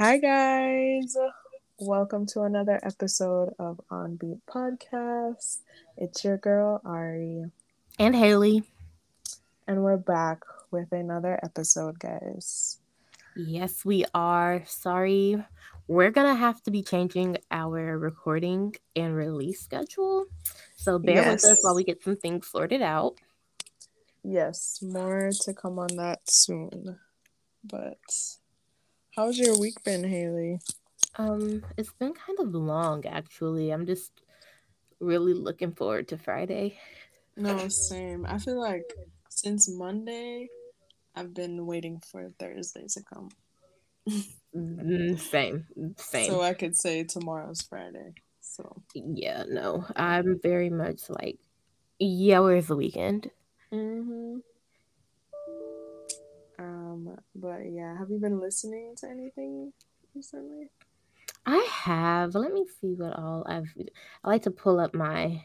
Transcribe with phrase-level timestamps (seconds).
[0.00, 1.14] Hi, guys.
[1.78, 5.58] Welcome to another episode of On Beat Podcast.
[5.98, 7.44] It's your girl, Ari.
[7.98, 8.62] And Hailey.
[9.68, 10.40] And we're back
[10.70, 12.78] with another episode, guys.
[13.36, 14.62] Yes, we are.
[14.64, 15.44] Sorry.
[15.86, 20.24] We're going to have to be changing our recording and release schedule.
[20.76, 21.42] So bear yes.
[21.42, 23.16] with us while we get some things sorted out.
[24.24, 26.98] Yes, more to come on that soon.
[27.62, 27.98] But
[29.16, 30.60] how's your week been, Hailey?
[31.16, 33.70] Um, it's been kind of long actually.
[33.70, 34.12] I'm just
[35.00, 36.78] really looking forward to Friday.
[37.36, 38.26] No, same.
[38.26, 38.92] I feel like
[39.28, 40.48] since Monday,
[41.14, 43.28] I've been waiting for Thursday to come.
[44.54, 46.30] Mm, same, same.
[46.30, 48.14] So I could say tomorrow's Friday.
[48.40, 51.38] So yeah, no, I'm very much like,
[51.98, 53.30] yeah, where's the weekend?
[53.72, 54.38] Mm-hmm.
[57.06, 59.72] Um, but yeah, have you been listening to anything
[60.14, 60.70] recently?
[61.46, 62.34] I have.
[62.34, 63.72] Let me see what all I've.
[64.24, 65.42] I like to pull up my.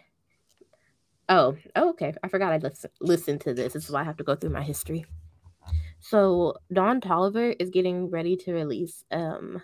[1.29, 2.13] Oh, oh okay.
[2.23, 3.73] I forgot I listen listened to this.
[3.73, 5.05] This is why I have to go through my history.
[5.99, 9.61] So Don Toliver is getting ready to release um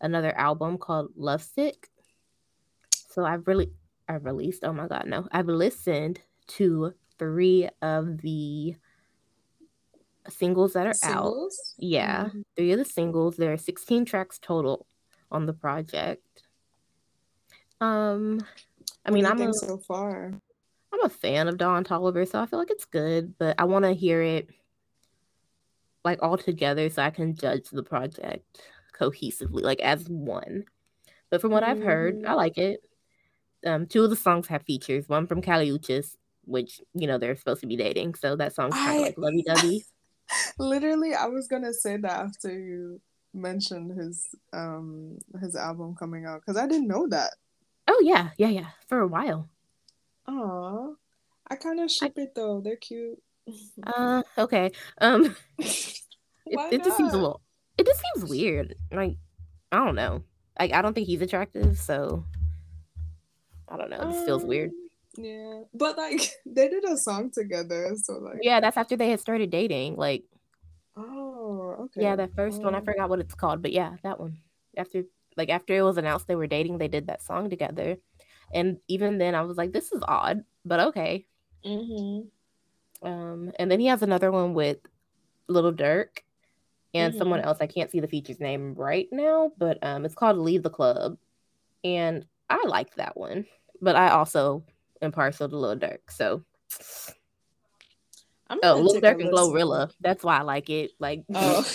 [0.00, 1.88] another album called Lovesick.
[3.10, 3.70] So I've really
[4.08, 4.64] I've released.
[4.64, 5.28] Oh my god, no!
[5.32, 8.74] I've listened to three of the
[10.28, 11.74] singles that are singles?
[11.76, 11.84] out.
[11.84, 12.40] Yeah, mm-hmm.
[12.56, 13.36] three of the singles.
[13.36, 14.86] There are 16 tracks total
[15.30, 16.22] on the project.
[17.80, 18.40] Um,
[19.04, 20.32] I mean, I'm a, so far.
[20.92, 23.84] I'm a fan of Don Toliver, so I feel like it's good, but I want
[23.84, 24.48] to hear it
[26.04, 28.60] like all together so I can judge the project
[28.98, 30.64] cohesively, like as one.
[31.30, 31.72] But from what mm-hmm.
[31.72, 32.36] I've heard, I mm-hmm.
[32.36, 32.80] like it.
[33.66, 35.08] Um, two of the songs have features.
[35.08, 38.74] One from Kali Uchis, which you know they're supposed to be dating, so that song's
[38.74, 39.84] kind of like lovey dovey.
[40.58, 43.00] Literally, I was gonna say that after you
[43.32, 47.34] mentioned his um his album coming out because I didn't know that.
[47.88, 48.68] Oh yeah, yeah, yeah.
[48.86, 49.48] For a while.
[50.26, 50.96] Oh,
[51.48, 52.22] I kind of ship I...
[52.22, 52.60] it though.
[52.60, 53.20] They're cute.
[53.86, 54.70] uh, okay.
[55.00, 56.02] Um, it,
[56.46, 57.40] it just seems a little.
[57.76, 58.76] It just seems weird.
[58.92, 59.16] Like,
[59.72, 60.22] I don't know.
[60.58, 62.24] Like, I don't think he's attractive, so
[63.68, 63.96] I don't know.
[63.96, 64.70] It um, feels weird.
[65.16, 68.38] Yeah, but like they did a song together, so like.
[68.42, 69.96] Yeah, that's after they had started dating.
[69.96, 70.24] Like.
[70.96, 72.02] Oh, okay.
[72.02, 72.64] Yeah, the first oh.
[72.64, 72.84] one I oh.
[72.84, 74.38] forgot what it's called, but yeah, that one.
[74.76, 75.04] After
[75.36, 77.96] like after it was announced they were dating, they did that song together,
[78.52, 81.26] and even then I was like, this is odd, but okay.
[81.64, 83.06] Mm-hmm.
[83.06, 84.78] Um, and then he has another one with
[85.48, 86.22] Lil Durk
[86.94, 87.18] and mm-hmm.
[87.18, 87.58] someone else.
[87.60, 91.18] I can't see the feature's name right now, but um, it's called Leave the Club,
[91.82, 93.46] and I like that one.
[93.80, 94.62] But I also
[95.02, 96.42] am partial to Lil Durk, so.
[98.48, 99.90] I'm oh, Lil Durk and Glorilla.
[100.00, 100.92] That's why I like it.
[100.98, 101.66] Like, oh.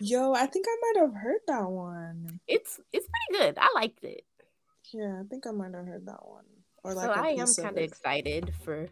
[0.00, 2.40] Yo, I think I might have heard that one.
[2.46, 3.58] It's it's pretty good.
[3.58, 4.24] I liked it.
[4.92, 6.44] Yeah, I think I might have heard that one.
[6.84, 8.88] Or like so I am kind of excited for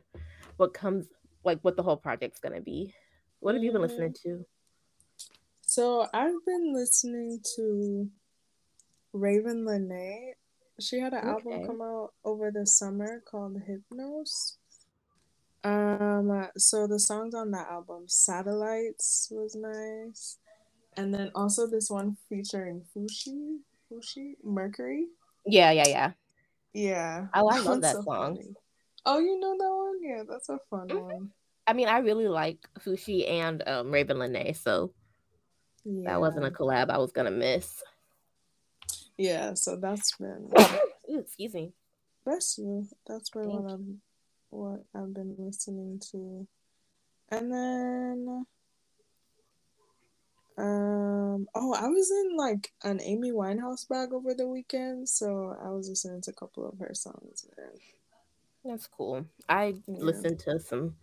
[0.56, 1.06] what comes
[1.44, 2.94] like what the whole project's gonna be.
[3.40, 4.46] What have you been listening to?
[5.60, 8.08] So I've been listening to
[9.14, 10.32] Ravyn Lenae.
[10.80, 11.28] She had an okay.
[11.28, 14.56] album come out over the summer called Hypnos.
[15.62, 20.38] Um, so the songs on that album, Satellites, was nice,
[20.96, 23.58] and then also this one featuring Fousheé,
[23.90, 25.06] Fousheé Mercury.
[25.46, 26.12] Yeah, yeah, yeah.
[26.74, 28.36] Yeah, I, I love that so song.
[28.36, 28.54] Funny.
[29.06, 29.98] Oh, you know that one?
[30.02, 31.04] Yeah, that's a fun mm-hmm.
[31.04, 31.30] one.
[31.66, 34.92] I mean, I really like Fousheé and um, Ravyn Lenae, so
[35.84, 36.10] yeah.
[36.10, 37.82] that wasn't a collab I was gonna miss.
[39.16, 40.50] Yeah, so that's been.
[41.10, 41.72] Ooh, excuse me.
[42.24, 42.88] Bless you.
[43.06, 44.00] That's been what I'm,
[44.50, 46.46] what I've been listening to,
[47.30, 48.46] and then.
[50.56, 51.48] Um.
[51.54, 55.88] Oh, I was in like an Amy Winehouse bag over the weekend, so I was
[55.88, 57.46] listening to a couple of her songs.
[57.56, 57.72] there.
[58.64, 59.26] That's cool.
[59.48, 59.98] I yeah.
[59.98, 60.94] listened to some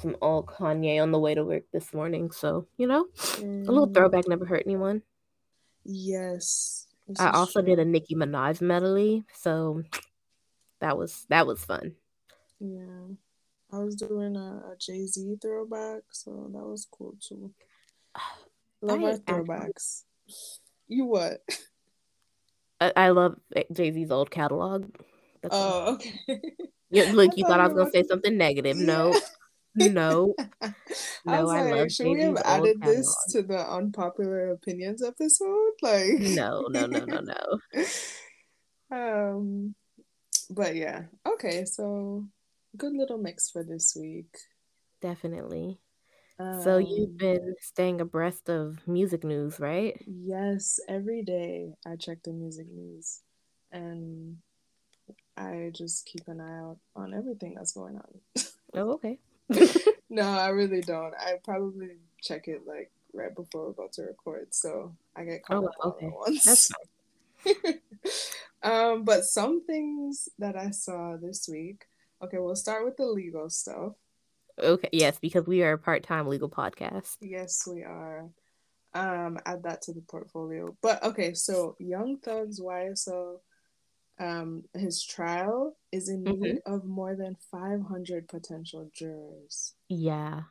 [0.00, 3.66] some old Kanye on the way to work this morning, so you know, mm.
[3.66, 3.94] a little mm.
[3.94, 5.02] throwback never hurt anyone.
[5.84, 6.85] Yes.
[7.18, 7.70] I also true.
[7.70, 9.82] did a Nicki Minaj medley, so
[10.80, 11.94] that was that was fun.
[12.60, 13.14] Yeah.
[13.72, 17.52] I was doing a, a Jay Z throwback, so that was cool too.
[18.82, 20.04] Love I our throwbacks.
[20.28, 20.36] Actually...
[20.88, 21.40] You what?
[22.80, 23.36] I, I love
[23.72, 24.90] Jay Z's old catalog.
[25.42, 26.42] That's oh, okay.
[26.90, 28.76] Yeah, look, you thought I was gonna say something negative.
[28.76, 29.18] No,
[29.92, 30.34] no, no.
[31.26, 31.90] I, was I like.
[31.90, 35.72] Should we have added this to the unpopular opinions episode?
[35.82, 37.20] Like, no, no, no, no,
[38.90, 38.96] no.
[38.96, 39.74] um,
[40.48, 41.66] but yeah, okay.
[41.66, 42.24] So,
[42.76, 44.34] good little mix for this week.
[45.02, 45.78] Definitely.
[46.38, 50.02] Um, so you've been staying abreast of music news, right?
[50.06, 53.20] Yes, every day I check the music news,
[53.70, 54.38] and
[55.36, 58.44] I just keep an eye out on everything that's going on.
[58.74, 59.18] oh, okay.
[60.10, 61.14] no, I really don't.
[61.14, 65.64] I probably check it like right before we're about to record, so I get caught
[65.64, 66.10] oh, up okay.
[66.12, 66.44] once.
[66.44, 66.70] That's
[68.62, 71.84] um, but some things that I saw this week.
[72.22, 73.92] Okay, we'll start with the legal stuff.
[74.58, 77.16] Okay, yes, because we are a part-time legal podcast.
[77.20, 78.30] Yes, we are.
[78.94, 80.74] Um, add that to the portfolio.
[80.80, 83.40] But okay, so Young Thug's YSL
[84.18, 86.42] um, his trial is in mm-hmm.
[86.42, 89.74] need of more than 500 potential jurors.
[89.88, 90.42] Yeah.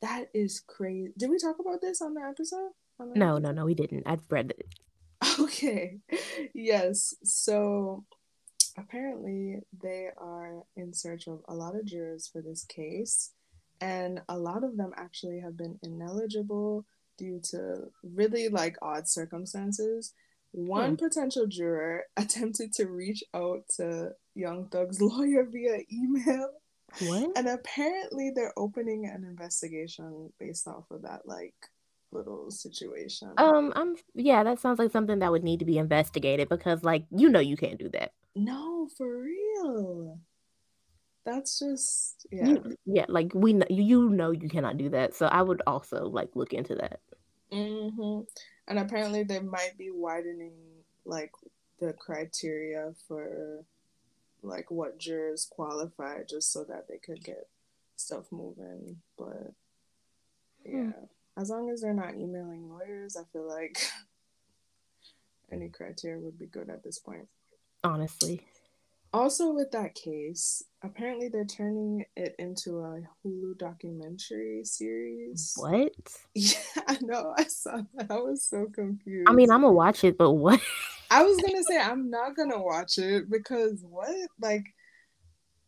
[0.00, 1.12] That is crazy.
[1.16, 2.70] Did we talk about this on the episode?
[2.98, 3.42] On the no, episode?
[3.42, 4.04] no, no, we didn't.
[4.06, 4.66] I've read it.
[5.38, 5.98] Okay.
[6.52, 7.14] Yes.
[7.22, 8.04] So
[8.76, 13.30] apparently they are in search of a lot of jurors for this case.
[13.80, 16.84] And a lot of them actually have been ineligible
[17.18, 20.12] due to really like odd circumstances.
[20.52, 20.96] One hmm.
[20.96, 26.50] potential juror attempted to reach out to Young Thug's lawyer via email.
[27.00, 27.36] What?
[27.36, 31.54] And apparently they're opening an investigation based off of that like
[32.12, 33.32] little situation.
[33.38, 37.06] Um I'm yeah, that sounds like something that would need to be investigated because like
[37.10, 38.12] you know you can't do that.
[38.36, 40.18] No, for real.
[41.24, 42.48] That's just yeah.
[42.48, 45.14] You, yeah, like we know you know you cannot do that.
[45.14, 47.00] So I would also like look into that.
[47.50, 48.26] Mhm
[48.68, 50.52] and apparently they might be widening
[51.04, 51.32] like
[51.80, 53.64] the criteria for
[54.42, 57.48] like what jurors qualify just so that they could get
[57.96, 59.52] stuff moving but
[60.66, 60.76] hmm.
[60.76, 61.40] yeah hmm.
[61.40, 63.78] as long as they're not emailing lawyers i feel like
[65.52, 67.28] any criteria would be good at this point
[67.84, 68.46] honestly
[69.12, 75.54] also with that case apparently they're turning it into a hulu documentary series.
[75.56, 75.92] What?
[76.34, 78.10] Yeah i know i saw that.
[78.10, 79.28] I was so confused.
[79.28, 80.60] I mean i'm gonna watch it but what?
[81.10, 84.28] I was gonna say i'm not gonna watch it because what?
[84.40, 84.64] Like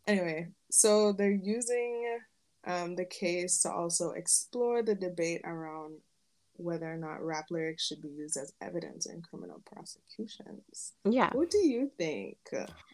[0.07, 2.19] anyway so they're using
[2.67, 5.99] um, the case to also explore the debate around
[6.57, 10.93] whether or not rap lyrics should be used as evidence in criminal prosecutions.
[11.03, 11.29] Yeah.
[11.33, 12.37] What do you think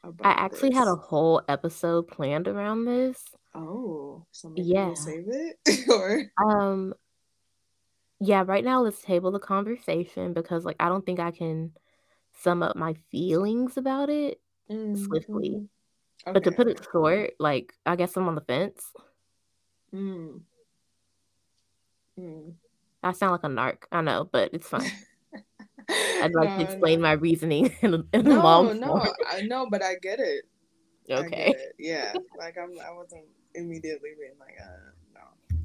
[0.03, 0.79] about I actually this?
[0.79, 3.23] had a whole episode planned around this.
[3.53, 4.93] Oh, so maybe yeah.
[4.93, 5.59] save it
[5.89, 6.93] or um
[8.19, 11.71] yeah, right now let's table the conversation because like I don't think I can
[12.33, 15.03] sum up my feelings about it mm-hmm.
[15.03, 15.67] swiftly.
[16.25, 16.33] Okay.
[16.33, 18.83] But to put it short, like I guess I'm on the fence.
[19.93, 20.41] Mm.
[22.19, 22.53] Mm.
[23.03, 23.83] I sound like a narc.
[23.91, 24.91] I know, but it's fine.
[25.89, 27.03] I'd like no, to explain no.
[27.03, 29.09] my reasoning in, in no, long no, form.
[29.29, 30.45] I know, but I get it.
[31.09, 31.29] Okay.
[31.29, 31.75] Get it.
[31.79, 32.71] Yeah, like I'm.
[32.79, 33.25] I wasn't
[33.55, 35.57] immediately being like, uh, no.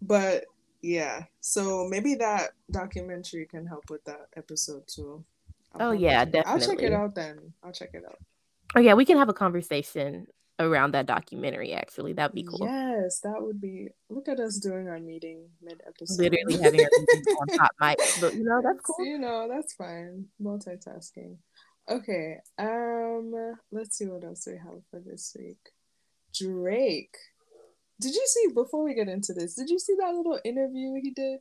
[0.00, 0.46] But
[0.80, 5.24] yeah, so maybe that documentary can help with that episode too.
[5.74, 6.52] I'll oh yeah, definitely.
[6.52, 7.52] I'll check it out then.
[7.62, 8.18] I'll check it out.
[8.74, 10.26] Oh yeah, we can have a conversation
[10.62, 12.12] around that documentary actually.
[12.12, 12.66] That'd be cool.
[12.66, 16.90] Yes that would be look at us doing our meeting mid episode literally having our
[16.98, 19.04] meeting on top mic but you know that's cool.
[19.04, 20.26] you know that's fine.
[20.40, 21.36] Multitasking.
[21.90, 23.32] Okay um
[23.70, 25.58] let's see what else we have for this week.
[26.34, 27.16] Drake.
[28.00, 31.10] Did you see before we get into this did you see that little interview he
[31.10, 31.40] did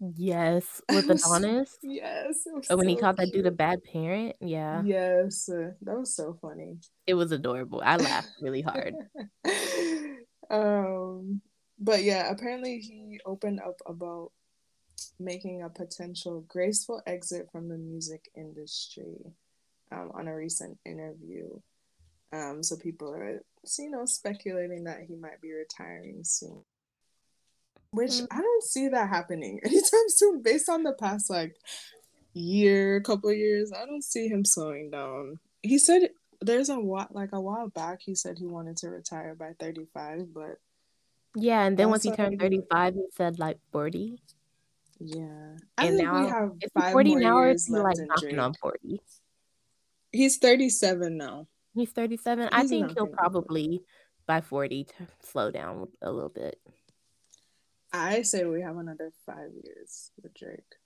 [0.00, 1.76] Yes, with Adonis.
[1.82, 2.46] yes.
[2.70, 3.32] Oh, when he called cute.
[3.32, 4.36] that dude a bad parent.
[4.40, 4.82] Yeah.
[4.84, 6.78] Yes, uh, that was so funny.
[7.06, 7.82] It was adorable.
[7.84, 8.94] I laughed really hard.
[10.50, 11.40] um,
[11.80, 14.30] but yeah, apparently he opened up about
[15.18, 19.16] making a potential graceful exit from the music industry
[19.90, 21.48] um, on a recent interview.
[22.32, 23.40] Um, so people are,
[23.78, 26.62] you know, speculating that he might be retiring soon
[27.90, 28.26] which mm.
[28.30, 31.56] I don't see that happening anytime soon based on the past like
[32.34, 33.72] year, couple years.
[33.72, 35.38] I don't see him slowing down.
[35.62, 39.34] He said there's a while like a while back he said he wanted to retire
[39.34, 40.58] by 35, but
[41.34, 44.20] yeah, and then once he turned 35, he said like 40.
[45.00, 45.56] Yeah.
[45.76, 48.40] I and now we have is 40 now or is he like knocking Drake.
[48.40, 49.00] on 40?
[50.10, 51.46] He's 37 now.
[51.74, 52.44] He's 37.
[52.44, 53.82] He's I think he'll probably
[54.26, 54.92] by 40 to
[55.22, 56.58] slow down a little bit.
[57.92, 60.76] I say we have another five years with Drake.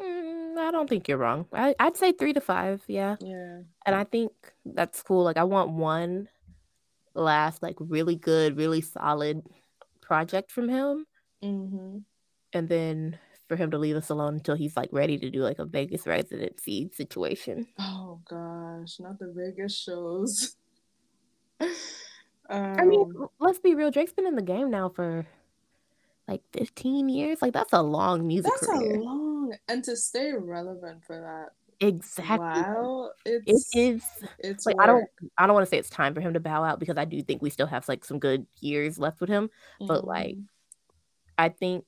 [0.00, 1.46] Mm, I don't think you're wrong.
[1.52, 2.82] I, I'd say three to five.
[2.88, 3.16] Yeah.
[3.20, 3.60] Yeah.
[3.86, 4.32] And I think
[4.64, 5.24] that's cool.
[5.24, 6.28] Like, I want one
[7.14, 9.42] last, like, really good, really solid
[10.00, 11.06] project from him.
[11.42, 11.98] Mm-hmm.
[12.54, 15.58] And then for him to leave us alone until he's like ready to do like
[15.58, 17.66] a Vegas residency situation.
[17.78, 20.56] Oh gosh, not the Vegas shows.
[21.60, 21.68] um,
[22.48, 23.90] I mean, let's be real.
[23.90, 25.26] Drake's been in the game now for
[26.28, 27.42] like 15 years.
[27.42, 28.96] Like that's a long music that's career.
[28.96, 34.04] a long and to stay relevant for that exactly wow it's it is
[34.38, 34.84] it's like work.
[34.84, 35.04] i don't
[35.38, 37.20] i don't want to say it's time for him to bow out because i do
[37.22, 39.86] think we still have like some good years left with him mm-hmm.
[39.86, 40.36] but like
[41.36, 41.84] i think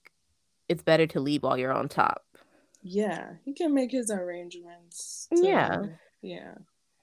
[0.68, 2.24] it's better to leave while you're on top
[2.82, 5.82] yeah he can make his arrangements to, yeah
[6.22, 6.54] yeah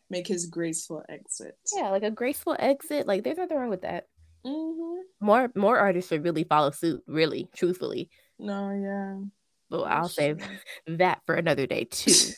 [0.10, 4.08] make his graceful exit yeah like a graceful exit like there's nothing wrong with that
[4.46, 5.02] mm-hmm.
[5.20, 9.28] more more artists should really follow suit really truthfully no yeah
[9.72, 10.46] but I'll save
[10.86, 12.34] that for another day too.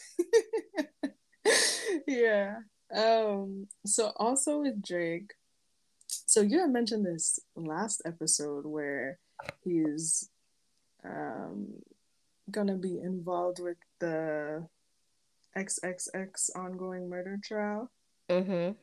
[2.07, 2.57] yeah.
[2.95, 5.33] Um, so also with Drake,
[6.07, 9.17] so you had mentioned this last episode where
[9.63, 10.29] he's
[11.03, 11.73] um
[12.51, 14.67] gonna be involved with the
[15.57, 17.89] XXX ongoing murder trial.
[18.29, 18.73] Mm-hmm.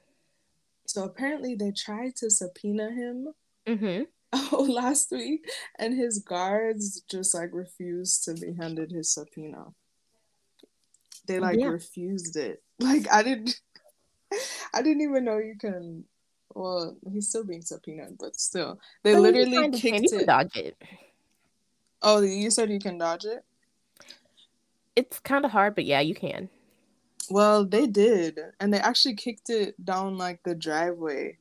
[0.93, 3.29] So apparently they tried to subpoena him.
[3.67, 4.05] Mm-hmm.
[4.33, 9.67] Oh, last week, and his guards just like refused to be handed his subpoena
[11.31, 11.67] they like yeah.
[11.67, 12.63] refused it.
[12.81, 13.61] Like I didn't
[14.75, 16.05] I didn't even know you can
[16.55, 18.81] well, he's still being subpoenaed, but still.
[19.05, 20.27] They oh, literally kicked it.
[20.27, 20.77] Dodge it.
[22.03, 23.45] Oh, you said you can dodge it?
[24.97, 26.49] It's kind of hard, but yeah, you can.
[27.31, 28.39] Well, they did.
[28.59, 31.39] And they actually kicked it down like the driveway.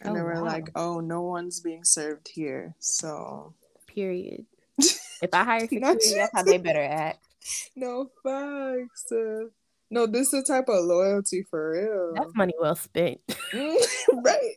[0.00, 0.44] And oh, they were wow.
[0.44, 3.54] like, "Oh, no one's being served here." So,
[3.86, 4.44] period.
[4.78, 7.24] if I hire security, that's how they better act.
[7.76, 9.10] no facts.
[9.10, 9.48] Uh,
[9.90, 12.12] no, this is a type of loyalty for real.
[12.14, 13.20] That's money well spent.
[13.54, 14.56] right.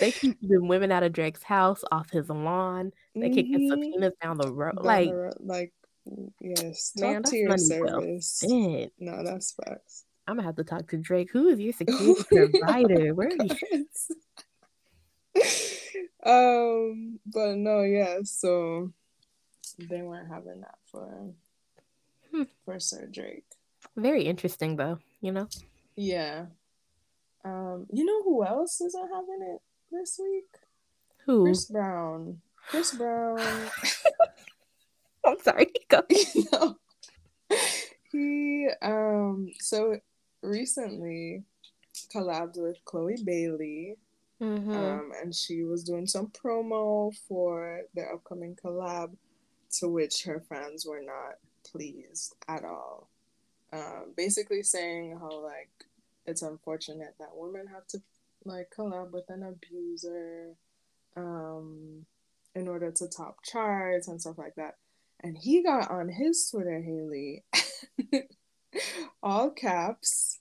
[0.00, 2.92] they keep the women out of Drake's house, off his lawn.
[3.14, 3.34] They mm-hmm.
[3.34, 4.76] kick the subpoenas down the road.
[4.76, 5.34] Down like, the road.
[5.40, 5.72] like,
[6.40, 8.42] yes, top tier service.
[8.46, 10.04] Well no, that's facts.
[10.26, 11.30] I'm gonna have to talk to Drake.
[11.32, 13.14] Who is your security provider?
[13.14, 13.86] Where are you?
[16.24, 18.18] um, but no, yeah.
[18.24, 18.92] So
[19.78, 21.32] they weren't having that for
[22.30, 22.42] hmm.
[22.64, 23.44] for Sir Drake.
[23.96, 24.98] Very interesting, though.
[25.20, 25.48] You know.
[25.96, 26.46] Yeah.
[27.44, 27.86] Um.
[27.92, 30.46] You know who else isn't having it this week?
[31.26, 31.44] Who?
[31.44, 32.40] Chris Brown.
[32.68, 33.40] Chris Brown.
[35.24, 35.66] I'm sorry.
[35.88, 36.02] Go.
[36.52, 36.76] no.
[38.12, 39.52] He um.
[39.58, 39.98] So
[40.42, 41.44] recently
[42.14, 43.96] collabed with Chloe Bailey.
[44.40, 44.72] Mm-hmm.
[44.72, 49.14] Um, and she was doing some promo for their upcoming collab,
[49.78, 51.34] to which her fans were not
[51.70, 53.10] pleased at all.
[53.72, 55.68] Um, basically saying how like
[56.26, 58.00] it's unfortunate that women have to
[58.44, 60.54] like collab with an abuser
[61.16, 62.06] um,
[62.54, 64.76] in order to top charts and stuff like that.
[65.22, 67.44] And he got on his Twitter, Hailey,
[69.22, 70.38] all caps.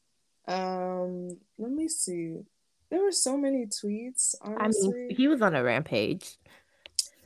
[0.47, 2.37] Um, let me see.
[2.89, 4.35] There were so many tweets.
[4.41, 6.37] Honestly, I mean, he was on a rampage.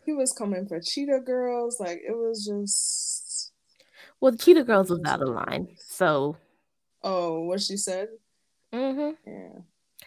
[0.06, 1.80] He was coming for cheetah girls.
[1.80, 3.24] Like it was just
[4.24, 5.68] well, the Cheetah Girls was out of line.
[5.78, 6.38] So.
[7.04, 8.08] Oh, what she said.
[8.72, 9.18] Mhm.
[9.28, 9.60] Yeah.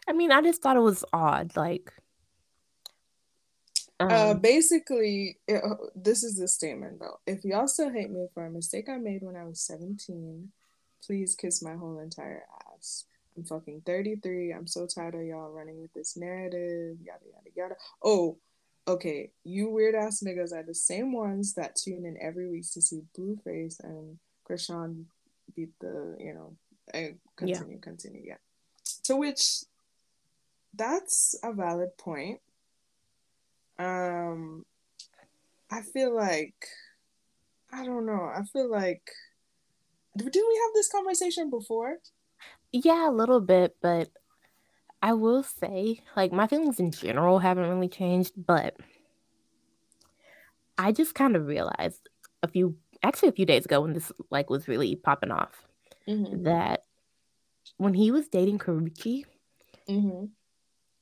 [0.08, 1.54] I mean, I just thought it was odd.
[1.54, 1.92] Like.
[3.98, 5.62] Uh, um, uh, basically, it,
[5.94, 7.18] this is the statement though.
[7.26, 10.50] If y'all still hate me for a mistake I made when I was 17,
[11.04, 13.04] please kiss my whole entire ass.
[13.36, 14.52] I'm fucking 33.
[14.52, 16.96] I'm so tired of y'all running with this narrative.
[17.02, 17.74] Yada yada yada.
[18.02, 18.38] Oh,
[18.88, 22.82] okay, you weird ass niggas are the same ones that tune in every week to
[22.82, 25.04] see Blueface and Chrisean
[25.54, 26.56] beat the, you know,
[26.92, 27.80] and continue, yeah.
[27.80, 28.36] continue, yeah.
[29.04, 29.64] To which
[30.74, 32.40] that's a valid point.
[33.78, 34.64] Um
[35.70, 36.54] I feel like
[37.72, 38.30] I don't know.
[38.34, 39.10] I feel like
[40.16, 41.98] didn't we have this conversation before?
[42.72, 44.08] Yeah, a little bit, but
[45.02, 48.76] I will say, like, my feelings in general haven't really changed, but
[50.78, 52.08] I just kind of realized
[52.42, 55.66] a few, actually, a few days ago when this, like, was really popping off,
[56.08, 56.44] mm-hmm.
[56.44, 56.84] that
[57.76, 59.24] when he was dating Karrueche,
[59.88, 60.24] mm-hmm.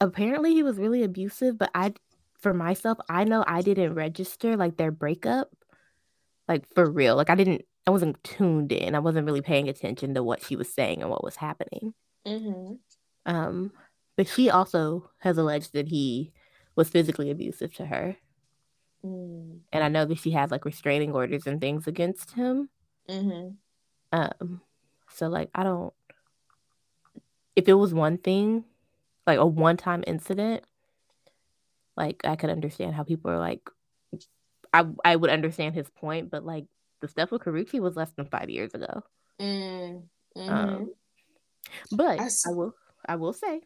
[0.00, 1.94] apparently he was really abusive, but I,
[2.44, 5.50] for myself, I know I didn't register, like, their breakup,
[6.46, 7.16] like, for real.
[7.16, 8.94] Like, I didn't, I wasn't tuned in.
[8.94, 11.94] I wasn't really paying attention to what she was saying and what was happening.
[12.26, 12.74] Mm-hmm.
[13.26, 13.72] Um,
[14.16, 16.32] but she also has alleged that he
[16.76, 18.16] was physically abusive to her.
[19.04, 19.60] Mm.
[19.72, 22.68] And I know that she has like restraining orders and things against him.
[23.08, 23.48] Mm-hmm.
[24.12, 24.60] Um,
[25.10, 25.92] so like I don't.
[27.56, 28.64] If it was one thing,
[29.26, 30.64] like a one-time incident,
[31.96, 33.60] like I could understand how people are like.
[34.72, 36.66] I I would understand his point, but like
[37.00, 39.02] the stuff with Karrueche was less than five years ago.
[39.40, 40.02] Mm.
[40.36, 40.52] Mm-hmm.
[40.52, 40.92] Um,
[41.92, 42.74] but I, I will
[43.06, 43.62] I will say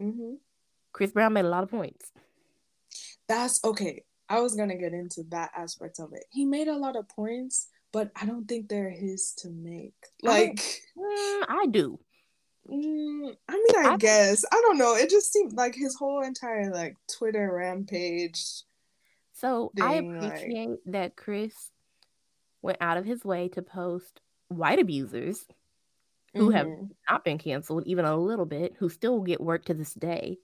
[0.00, 0.34] Mm-hmm.
[0.92, 2.12] Chris Brown made a lot of points.
[3.28, 4.04] That's okay.
[4.28, 6.24] I was gonna get into that aspect of it.
[6.30, 9.94] He made a lot of points, but I don't think they're his to make.
[10.22, 10.60] Like
[10.96, 11.98] I, mm, I do.
[12.70, 14.94] Mm, I mean, I, I guess I don't know.
[14.94, 18.62] It just seemed like his whole entire like Twitter rampage.
[19.34, 20.78] So thing, I appreciate like...
[20.86, 21.70] that Chris
[22.62, 25.44] went out of his way to post white abusers
[26.34, 26.56] who mm-hmm.
[26.56, 26.68] have
[27.08, 30.38] not been canceled even a little bit, who still get work to this day,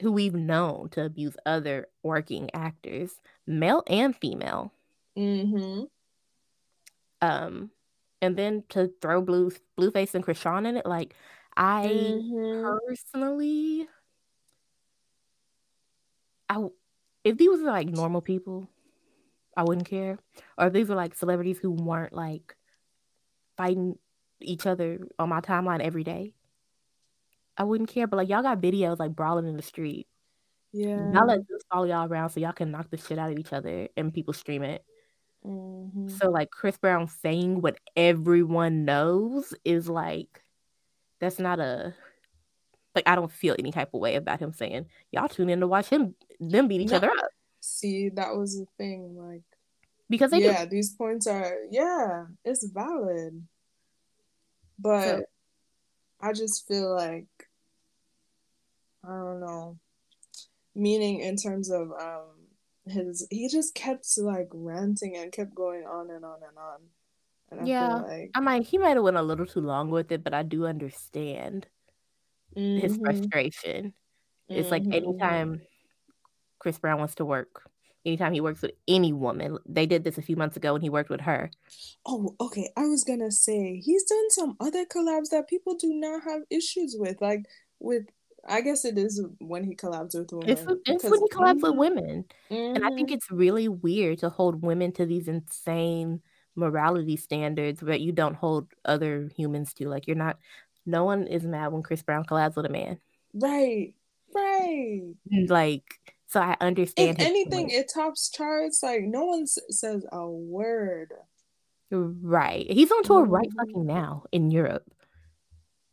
[0.00, 3.12] who we've known to abuse other working actors,
[3.46, 4.72] male and female.
[5.16, 5.84] Mm-hmm.
[7.20, 7.70] Um,
[8.20, 11.14] and then to throw blue blueface and Chrisean in it, like
[11.56, 12.76] I mm-hmm.
[12.86, 13.86] personally,
[16.48, 16.66] I
[17.24, 18.68] if these were like normal people,
[19.56, 20.18] I wouldn't care.
[20.56, 22.56] Or if these were like celebrities who weren't like
[23.56, 23.98] fighting
[24.40, 26.32] each other on my timeline every day,
[27.56, 28.06] I wouldn't care.
[28.06, 30.06] But like y'all got videos like brawling in the street.
[30.72, 31.12] Yeah.
[31.12, 33.52] Y'all let this follow y'all around so y'all can knock the shit out of each
[33.52, 34.84] other and people stream it.
[35.46, 36.08] Mm-hmm.
[36.08, 40.42] So like Chris Brown saying what everyone knows is like
[41.20, 41.94] that's not a
[42.94, 45.66] like I don't feel any type of way about him saying y'all tune in to
[45.66, 47.28] watch him them beat each other up.
[47.60, 49.42] See, that was the thing, like
[50.08, 50.70] because they yeah, do.
[50.70, 53.46] these points are yeah, it's valid,
[54.78, 55.22] but so,
[56.20, 57.26] I just feel like
[59.04, 59.78] I don't know,
[60.74, 62.37] meaning in terms of um
[62.90, 66.80] his he just kept like ranting and kept going on and on and on.
[67.50, 68.30] And I yeah, like...
[68.34, 70.66] I might he might have went a little too long with it, but I do
[70.66, 71.66] understand
[72.56, 72.80] mm-hmm.
[72.80, 73.94] his frustration.
[74.48, 74.90] It's mm-hmm.
[74.90, 75.62] like anytime
[76.58, 77.70] Chris Brown wants to work,
[78.04, 80.90] anytime he works with any woman, they did this a few months ago when he
[80.90, 81.50] worked with her.
[82.06, 82.70] Oh, okay.
[82.76, 86.96] I was gonna say he's done some other collabs that people do not have issues
[86.98, 87.44] with, like
[87.78, 88.06] with
[88.48, 90.50] I guess it is when he collabs with women.
[90.50, 92.24] It's, it's when he collabs with women.
[92.50, 92.76] Mm-hmm.
[92.76, 93.16] And I think mm-hmm.
[93.16, 96.22] it's really weird to hold women to these insane
[96.56, 99.88] morality standards that you don't hold other humans to.
[99.88, 100.38] Like you're not
[100.86, 102.98] no one is mad when Chris Brown collabs with a man.
[103.34, 103.94] Right.
[104.34, 105.02] Right.
[105.48, 105.84] Like
[106.26, 107.18] so I understand.
[107.18, 107.72] If anything, point.
[107.72, 108.82] it tops charts.
[108.82, 111.12] Like no one s- says a word.
[111.90, 112.70] Right.
[112.70, 113.32] He's on tour mm-hmm.
[113.32, 114.84] right fucking now in Europe.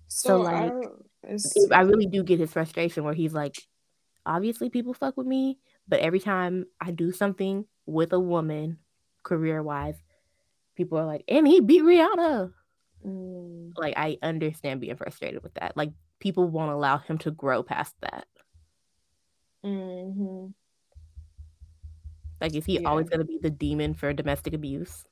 [0.08, 0.74] So, so like
[1.72, 3.58] I really do get his frustration where he's like,
[4.26, 8.80] obviously people fuck with me, but every time I do something with a woman,
[9.24, 9.96] career wise,
[10.76, 12.52] people are like, and he beat Rihanna.
[13.06, 13.74] Mm.
[13.78, 15.76] Like I understand being frustrated with that.
[15.78, 18.28] Like people won't allow him to grow past that.
[19.64, 20.48] Mm-hmm.
[22.42, 22.90] Like is he yeah.
[22.90, 25.06] always gonna be the demon for domestic abuse?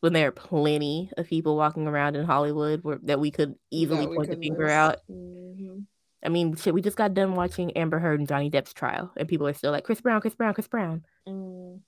[0.00, 4.06] When there are plenty of people walking around in Hollywood where, that we could easily
[4.06, 4.98] we point could the finger out.
[5.10, 5.80] Mm-hmm.
[6.24, 9.28] I mean, shit, we just got done watching Amber Heard and Johnny Depp's trial, and
[9.28, 11.04] people are still like, Chris Brown, Chris Brown, Chris Brown.
[11.28, 11.80] Mm.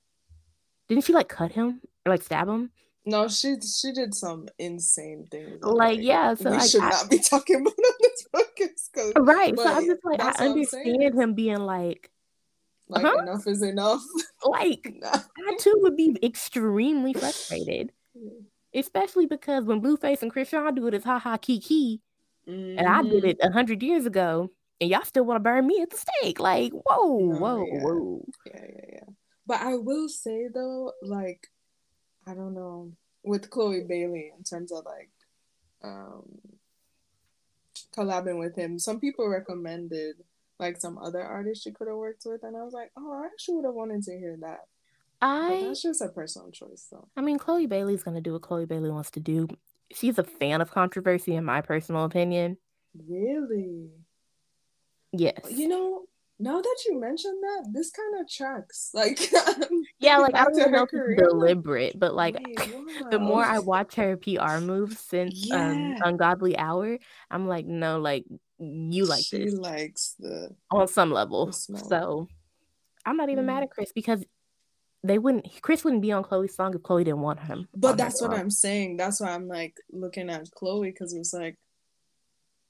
[0.88, 2.70] Didn't she like cut him or like stab him?
[3.06, 5.62] No, she she did some insane things.
[5.62, 9.26] Like, yeah, so we like, should I, not be talking about on this podcast.
[9.26, 9.58] Right.
[9.58, 12.10] So I'm just like, I understand him being like,
[12.88, 13.22] like uh-huh.
[13.22, 14.02] enough is enough.
[14.44, 15.10] Like, nah.
[15.12, 17.92] I too would be extremely frustrated.
[18.74, 22.00] Especially because when Blueface and Chrisean do it, it's ha ha kiki.
[22.48, 22.78] Mm-hmm.
[22.78, 23.26] And I did mm-hmm.
[23.26, 26.40] it a hundred years ago, and y'all still want to burn me at the stake.
[26.40, 27.80] Like, whoa, oh, whoa, yeah.
[27.82, 28.24] whoa.
[28.46, 29.12] Yeah, yeah, yeah.
[29.46, 31.48] But I will say though, like,
[32.26, 32.92] I don't know,
[33.24, 35.10] with Chloe Bailey in terms of like
[35.82, 36.38] um
[37.96, 40.16] collabing with him, some people recommended
[40.58, 43.26] like some other artists she could have worked with, and I was like, oh, I
[43.26, 44.60] actually would have wanted to hear that.
[45.22, 47.08] I that's just a personal choice, though.
[47.16, 49.48] I mean, Chloe Bailey's gonna do what Chloe Bailey wants to do.
[49.92, 52.56] She's a fan of controversy, in my personal opinion.
[53.08, 53.90] Really?
[55.12, 55.40] Yes.
[55.50, 56.02] You know,
[56.38, 58.90] now that you mentioned that, this kind of tracks.
[58.94, 59.30] Like,
[59.98, 63.94] yeah, like I don't know if it's deliberate, but like Wait, the more I watch
[63.96, 65.96] her PR moves since um, yeah.
[65.96, 66.98] um, Ungodly Hour,
[67.30, 68.24] I'm like, no, like
[68.58, 69.54] you like she this.
[69.54, 71.52] likes the on some level.
[71.52, 72.28] So
[73.06, 73.48] I'm not even mm.
[73.48, 74.24] mad at Chris because
[75.02, 77.68] they wouldn't Chris wouldn't be on Chloe's song if Chloe didn't want him.
[77.74, 78.96] But that's what I'm saying.
[78.96, 81.56] That's why I'm like looking at Chloe because it's like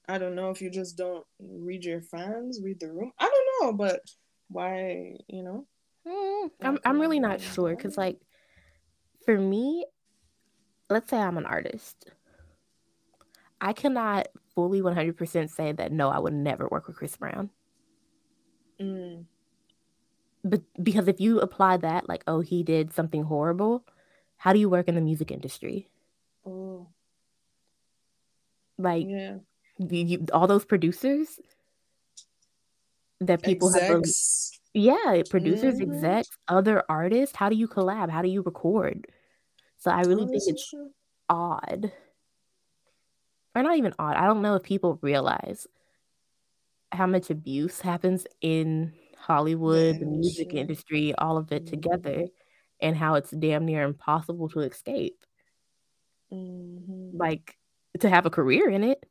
[0.07, 3.11] I don't know if you just don't read your fans, read the room.
[3.19, 4.01] I don't know, but
[4.47, 5.67] why, you know?
[6.07, 8.19] Mm, I'm I'm really not sure because like
[9.25, 9.85] for me,
[10.89, 12.11] let's say I'm an artist.
[13.59, 17.51] I cannot fully 100% say that no, I would never work with Chris Brown.
[18.81, 19.25] Mm
[20.43, 23.83] but because if you apply that like oh he did something horrible
[24.37, 25.87] how do you work in the music industry
[26.45, 26.87] oh
[28.77, 29.37] like yeah
[29.77, 31.39] you, all those producers
[33.21, 34.59] that people Execs.
[34.73, 35.93] Yeah, producers, mm-hmm.
[35.93, 37.35] execs, other artists.
[37.35, 38.09] How do you collab?
[38.09, 39.07] How do you record?
[39.77, 40.91] So I really oh, think it's true.
[41.29, 41.91] odd.
[43.53, 44.15] Or not even odd.
[44.15, 45.67] I don't know if people realize
[46.93, 51.71] how much abuse happens in Hollywood, the music industry, all of it mm-hmm.
[51.71, 52.27] together,
[52.79, 55.23] and how it's damn near impossible to escape.
[56.33, 57.17] Mm-hmm.
[57.17, 57.57] Like
[57.99, 59.05] to have a career in it,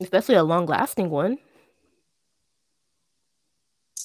[0.00, 1.38] especially a long lasting one.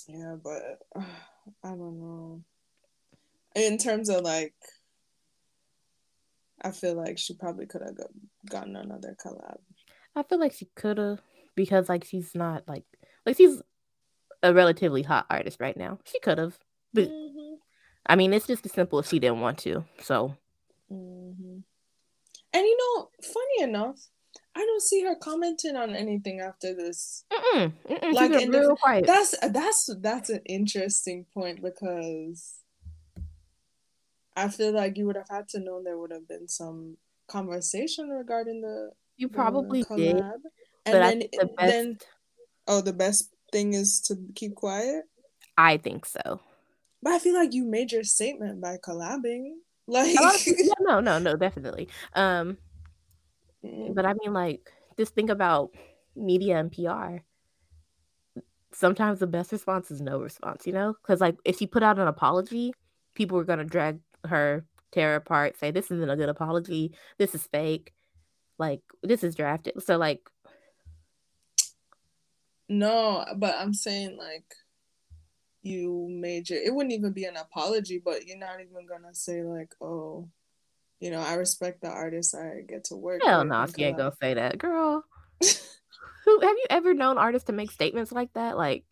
[0.08, 1.04] Yeah, but uh,
[1.64, 2.44] I don't know.
[3.56, 4.54] In terms of like,
[6.62, 7.98] I feel like she probably could have
[8.50, 9.58] gotten another collab.
[10.16, 11.22] I feel like she could have
[11.56, 12.86] because like she's not like
[13.26, 13.62] like she's
[14.44, 16.00] a relatively hot artist right now.
[16.06, 16.58] She could have,
[16.94, 17.56] but mm-hmm.
[18.06, 19.86] I mean, it's just as simple as she didn't want to.
[20.00, 20.36] So,
[20.92, 21.60] mm-hmm.
[22.54, 24.00] and you know, funny enough,
[24.56, 27.24] I don't see her commenting on anything after this.
[27.32, 32.60] Mm-mm, mm-mm, like, the, that's that's that's an interesting point because
[34.36, 38.10] I feel like you would have had to know there would have been some conversation
[38.10, 38.92] regarding the.
[39.18, 40.22] You probably the did,
[40.86, 41.72] and then the best...
[41.72, 41.98] then
[42.68, 45.04] oh, the best thing is to keep quiet.
[45.58, 46.42] I think so.
[47.04, 49.54] But I feel like you made your statement by collabing.
[49.88, 51.90] Like, yeah, no, no, no, definitely.
[52.14, 52.58] Um,
[53.66, 53.94] Mm-hmm.
[53.94, 55.72] But I mean, like, just think about
[56.16, 57.24] media and PR.
[58.74, 60.96] Sometimes the best response is no response, you know?
[61.02, 62.74] Because, like, if she put out an apology,
[63.16, 66.94] people were going to drag her, tear apart, say, this isn't a good apology.
[67.18, 67.94] This is fake.
[68.58, 69.82] Like, this is drafted.
[69.84, 70.22] So, like,
[72.72, 74.46] no, but I'm saying, like,
[75.62, 79.76] you major it wouldn't even be an apology, but you're not even to say, like,
[79.82, 80.30] oh,
[81.00, 83.22] you know, I respect the artists I get to work.
[83.24, 85.04] Hell no, she ain't gonna say that, girl.
[85.42, 88.56] Who have you ever known artists to make statements like that?
[88.56, 88.86] Like,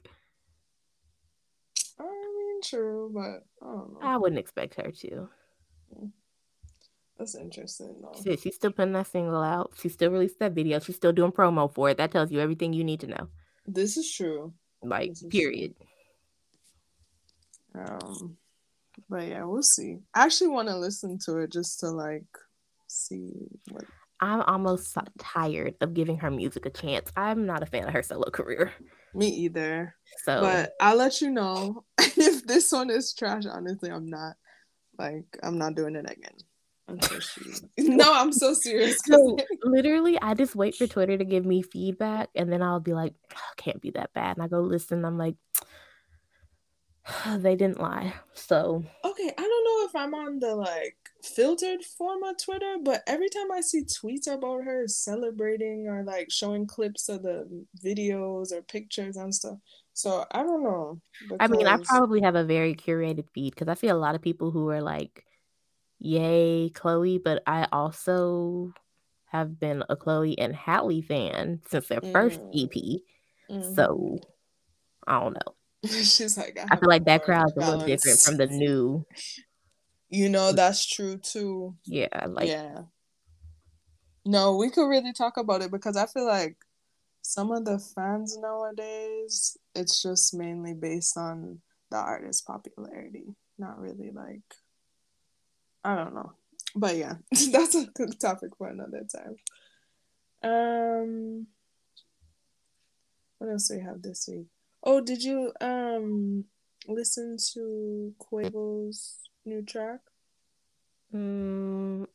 [1.99, 3.99] I mean, true, but I don't know.
[4.01, 5.29] I wouldn't expect her to.
[7.17, 8.35] That's interesting, though.
[8.35, 9.73] She's still putting that single out.
[9.79, 10.79] She still released that video.
[10.79, 11.97] She's still doing promo for it.
[11.97, 13.27] That tells you everything you need to know.
[13.73, 14.53] This is true.
[14.81, 15.75] Like, period.
[15.75, 15.85] True.
[17.85, 18.37] Um,
[19.07, 19.99] but yeah, we'll see.
[20.13, 22.25] I actually want to listen to it just to like
[22.87, 23.31] see
[23.69, 23.83] what.
[24.21, 27.09] I'm almost tired of giving her music a chance.
[27.15, 28.73] I'm not a fan of her solo career.
[29.13, 29.95] Me either.
[30.23, 33.45] So, but I'll let you know if this one is trash.
[33.45, 34.35] Honestly, I'm not
[34.97, 36.35] like I'm not doing it again.
[37.77, 38.97] no, I'm so serious.
[39.05, 42.93] So, literally, I just wait for Twitter to give me feedback, and then I'll be
[42.93, 45.05] like, oh, "Can't be that bad," and I go listen.
[45.05, 45.35] I'm like,
[47.37, 48.13] they didn't lie.
[48.33, 53.03] So okay, I don't know if I'm on the like filtered form of Twitter, but
[53.07, 58.51] every time I see tweets about her celebrating or like showing clips of the videos
[58.51, 59.57] or pictures and stuff,
[59.93, 61.01] so I don't know.
[61.21, 61.37] Because...
[61.39, 64.21] I mean, I probably have a very curated feed because I see a lot of
[64.21, 65.25] people who are like,
[65.99, 68.73] "Yay, Chloe!" But I also
[69.31, 72.11] have been a Chloe and Halle fan since their mm.
[72.11, 72.71] first EP,
[73.49, 73.73] mm-hmm.
[73.75, 74.19] so
[75.07, 75.55] I don't know.
[75.89, 79.05] She's like, I, I feel like that crowd's a little different from the new.
[80.09, 81.75] You know, that's true too.
[81.85, 82.81] Yeah, like yeah.
[84.25, 86.57] No, we could really talk about it because I feel like
[87.21, 94.11] some of the fans nowadays, it's just mainly based on the artist's popularity, not really
[94.11, 94.41] like
[95.83, 96.33] I don't know.
[96.75, 97.15] But yeah,
[97.51, 99.35] that's a good topic for another time.
[100.41, 101.47] Um
[103.37, 104.47] what else do we have this week?
[104.83, 106.45] Oh, did you um
[106.87, 109.99] listen to Quavo's new track?
[111.13, 112.07] Mm,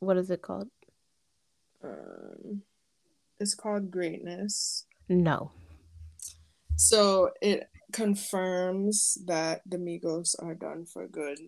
[0.00, 0.68] what is it called?
[1.82, 2.62] Um,
[3.38, 4.86] it's called Greatness.
[5.08, 5.52] No.
[6.76, 11.38] So it confirms that the Migos are done for good.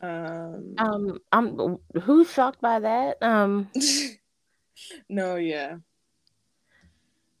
[0.00, 3.22] Um, um, I'm who's shocked by that?
[3.22, 3.68] Um,
[5.08, 5.76] no, yeah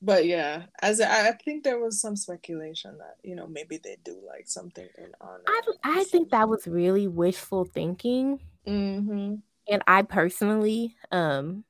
[0.00, 3.96] but yeah, as I, I, think there was some speculation that you know maybe they
[4.04, 5.42] do like something in honor.
[5.46, 9.34] I I think that was really wishful thinking, mm-hmm.
[9.68, 11.64] and I personally, um,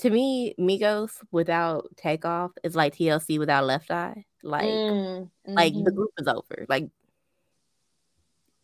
[0.00, 4.24] to me, Migos without Takeoff is like TLC without Left Eye.
[4.42, 5.52] Like, mm-hmm.
[5.52, 5.96] like the mm-hmm.
[5.96, 6.66] group is over.
[6.68, 6.88] Like,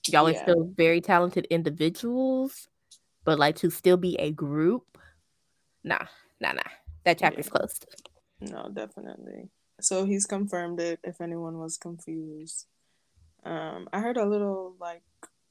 [0.08, 0.38] y'all yeah.
[0.38, 2.68] are still very talented individuals,
[3.24, 4.98] but like to still be a group,
[5.84, 6.06] nah,
[6.40, 6.62] nah, nah.
[7.04, 7.58] That chapter's yeah.
[7.58, 7.86] closed.
[8.40, 9.48] No, definitely.
[9.80, 12.66] So he's confirmed it if anyone was confused.
[13.44, 15.02] Um, I heard a little like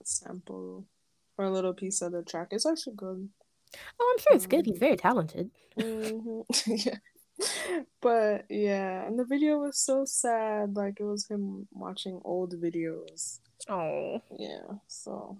[0.03, 0.85] sample
[1.37, 2.49] or a little piece of the track.
[2.51, 3.29] It's actually good.
[3.99, 4.65] Oh, I'm sure it's good.
[4.65, 5.51] He's very talented.
[5.77, 6.71] Mm-hmm.
[6.87, 6.95] yeah.
[8.01, 10.75] but yeah, and the video was so sad.
[10.75, 13.39] Like it was him watching old videos.
[13.67, 14.21] Oh.
[14.37, 14.77] Yeah.
[14.87, 15.37] So.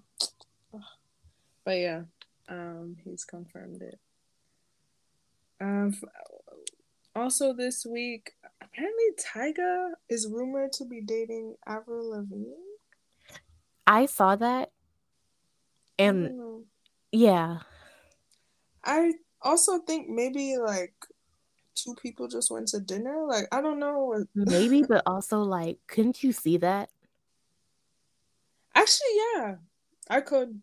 [1.64, 2.02] But yeah,
[2.48, 3.98] um, he's confirmed it.
[5.60, 5.94] Um,
[7.14, 12.54] also this week, apparently Tyga is rumored to be dating Avril Lavigne.
[13.86, 14.70] I saw that,
[15.98, 16.64] and
[17.12, 17.58] yeah,
[18.84, 20.94] I also think maybe like
[21.74, 23.24] two people just went to dinner.
[23.26, 24.24] Like I don't know.
[24.34, 26.90] maybe, but also like, couldn't you see that?
[28.74, 29.54] Actually, yeah,
[30.08, 30.60] I could.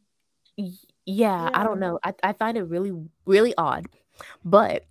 [0.55, 0.71] Yeah,
[1.05, 1.99] yeah, I don't know.
[2.03, 2.91] I, I find it really,
[3.25, 3.87] really odd,
[4.43, 4.85] but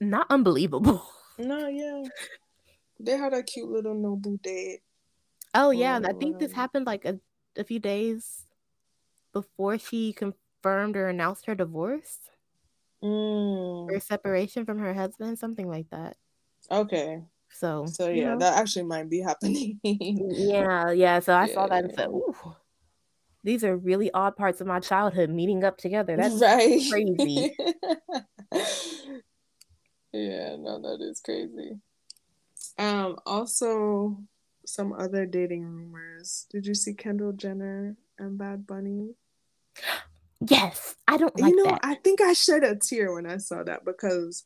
[0.00, 1.02] not unbelievable.
[1.38, 2.02] No, yeah.
[2.98, 4.80] They had a cute little Nobu date.
[5.52, 7.20] Oh yeah, I think this happened like a,
[7.58, 8.46] a few days
[9.34, 10.14] before she
[10.62, 12.18] confirmed or announced her divorce.
[13.02, 13.90] Mm.
[13.90, 16.16] Or separation from her husband, something like that.
[16.70, 17.22] Okay.
[17.50, 18.38] So So yeah, know.
[18.40, 19.78] that actually might be happening.
[19.82, 21.20] yeah, yeah.
[21.20, 21.54] So I yeah.
[21.54, 22.34] saw that and said, Ooh
[23.46, 26.16] these are really odd parts of my childhood meeting up together.
[26.16, 26.82] That's right.
[26.90, 27.56] crazy.
[30.12, 31.78] yeah, no, that is crazy.
[32.76, 34.18] Um, also
[34.66, 36.48] some other dating rumors.
[36.50, 39.14] Did you see Kendall Jenner and Bad Bunny?
[40.40, 41.80] Yes, I don't like you know, that.
[41.82, 44.44] I think I shed a tear when I saw that because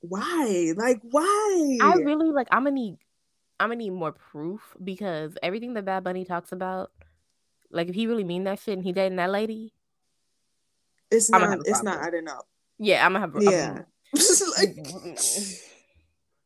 [0.00, 0.72] why?
[0.76, 1.78] Like why?
[1.80, 2.96] I really like I'm gonna need
[3.60, 6.90] I'm gonna need more proof because everything that Bad Bunny talks about
[7.70, 9.72] like if he really mean that shit and he dating that lady,
[11.10, 11.58] it's not.
[11.64, 12.46] It's not adding up.
[12.78, 13.42] Yeah, I'm gonna have.
[13.42, 13.82] Yeah.
[14.58, 15.62] like, mm, mm, mm,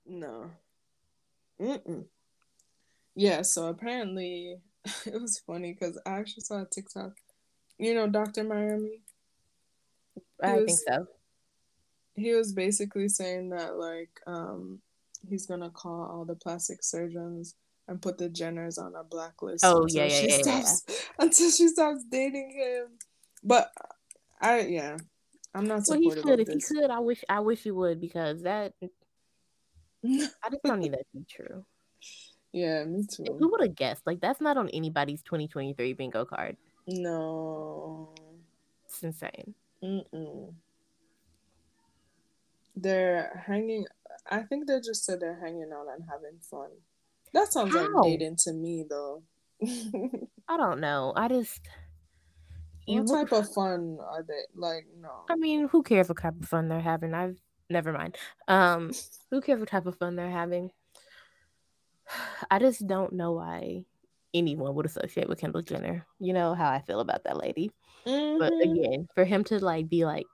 [0.07, 0.51] no.
[1.61, 2.05] Mm-mm.
[3.15, 3.43] Yeah.
[3.43, 4.57] So apparently,
[5.07, 7.13] it was funny because I actually saw a TikTok.
[7.83, 9.01] You know, Doctor Miami.
[10.41, 11.07] I was, think so.
[12.15, 14.79] He was basically saying that like um
[15.29, 17.57] he's gonna call all the plastic surgeons
[17.89, 19.65] and put the Jenners on a blacklist.
[19.65, 22.99] Oh yeah, yeah, yeah, stops, yeah, Until she stops dating him.
[23.43, 23.73] But
[24.41, 24.97] I yeah,
[25.53, 26.01] I'm not well.
[26.01, 26.89] Well, he could if he could.
[26.89, 28.75] I wish I wish he would because that
[30.05, 31.65] I just don't need that to be true.
[32.53, 33.25] Yeah, me too.
[33.41, 34.03] Who would have guessed?
[34.07, 36.57] Like that's not on anybody's 2023 bingo card.
[36.87, 38.15] No,
[38.85, 39.55] it's insane.
[39.83, 40.53] Mm-mm.
[42.77, 43.87] They're hanging.
[44.31, 46.71] I think they just said they're hanging out and having fun.
[47.33, 47.81] That sounds How?
[47.83, 49.23] like dating to me, though.
[50.49, 51.13] I don't know.
[51.17, 51.61] I just.
[52.87, 54.43] What type of fun are they?
[54.57, 55.11] Like, no.
[55.31, 57.15] I mean, who cares what type of fun they're having?
[57.15, 57.39] I've
[57.71, 58.17] never mind.
[58.49, 58.91] Um,
[59.31, 60.73] who cares what type of fun they're having?
[62.51, 63.85] I just don't know why
[64.35, 66.07] anyone would associate with Kendall Jenner.
[66.19, 67.71] You know how I feel about that lady.
[68.07, 68.39] Mm-hmm.
[68.39, 70.27] But again, for him to like be like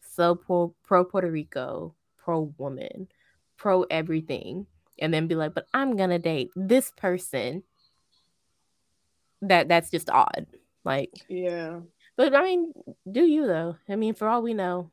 [0.00, 3.08] so pro pro Puerto Rico, pro woman,
[3.56, 4.66] pro everything,
[4.98, 7.62] and then be like, but I'm gonna date this person.
[9.42, 10.46] That that's just odd.
[10.84, 11.80] Like yeah.
[12.16, 12.72] But I mean,
[13.10, 13.76] do you though?
[13.88, 14.90] I mean, for all we know,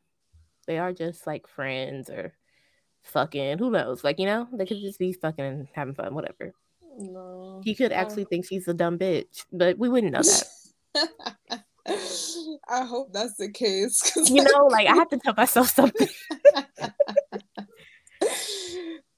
[0.68, 2.34] they are just like friends or
[3.04, 3.58] fucking.
[3.58, 4.04] Who knows?
[4.04, 6.54] Like you know, they could just be fucking and having fun, whatever.
[6.98, 7.62] No.
[7.64, 8.28] He could actually oh.
[8.30, 11.64] think she's a dumb bitch, but we wouldn't know that.
[12.68, 14.14] I hope that's the case.
[14.30, 16.08] You know, like I have to tell myself something.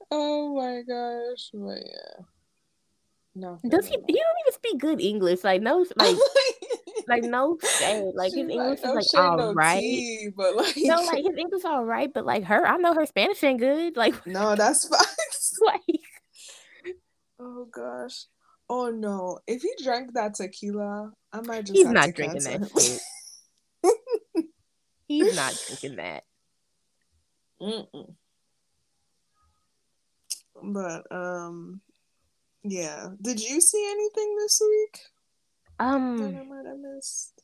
[0.09, 1.49] Oh my gosh.
[1.53, 2.23] But yeah.
[3.35, 3.59] No.
[3.67, 5.43] Does he he don't even speak good English.
[5.43, 6.15] Like no like
[7.07, 8.13] like no shade.
[8.15, 9.79] Like his English like, is like all no right.
[9.79, 13.05] Tea, but like No, like his English all right, but like her, I know her
[13.05, 13.95] Spanish ain't good.
[13.95, 14.99] Like No, that's fine.
[15.65, 16.01] like
[17.39, 18.25] Oh gosh.
[18.69, 19.39] Oh no.
[19.47, 23.01] If he drank that tequila, I might just He's not drinking that.
[25.07, 26.23] He's not drinking that.
[27.61, 28.15] Mm-mm.
[30.63, 31.81] But um
[32.63, 33.09] yeah.
[33.21, 35.01] Did you see anything this week?
[35.79, 37.41] Um that I might have missed.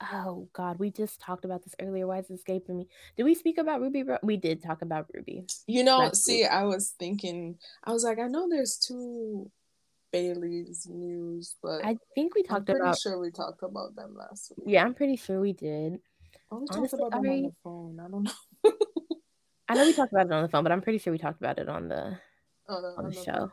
[0.00, 2.06] Oh God, we just talked about this earlier.
[2.06, 2.88] Why is it escaping me?
[3.16, 4.04] Did we speak about Ruby?
[4.22, 5.46] We did talk about Ruby.
[5.66, 6.50] You know, see, week.
[6.50, 9.50] I was thinking, I was like, I know there's two
[10.12, 12.98] Bailey's news, but I think we talked I'm about.
[12.98, 14.66] Sure, we talked about them last week.
[14.68, 15.98] Yeah, I'm pretty sure we did.
[16.50, 17.28] Oh, we talked about them I...
[17.28, 18.00] on the phone.
[18.00, 18.72] I don't know.
[19.68, 21.40] I know we talked about it on the phone, but I'm pretty sure we talked
[21.40, 22.18] about it on the
[22.68, 23.50] oh, no, on the show.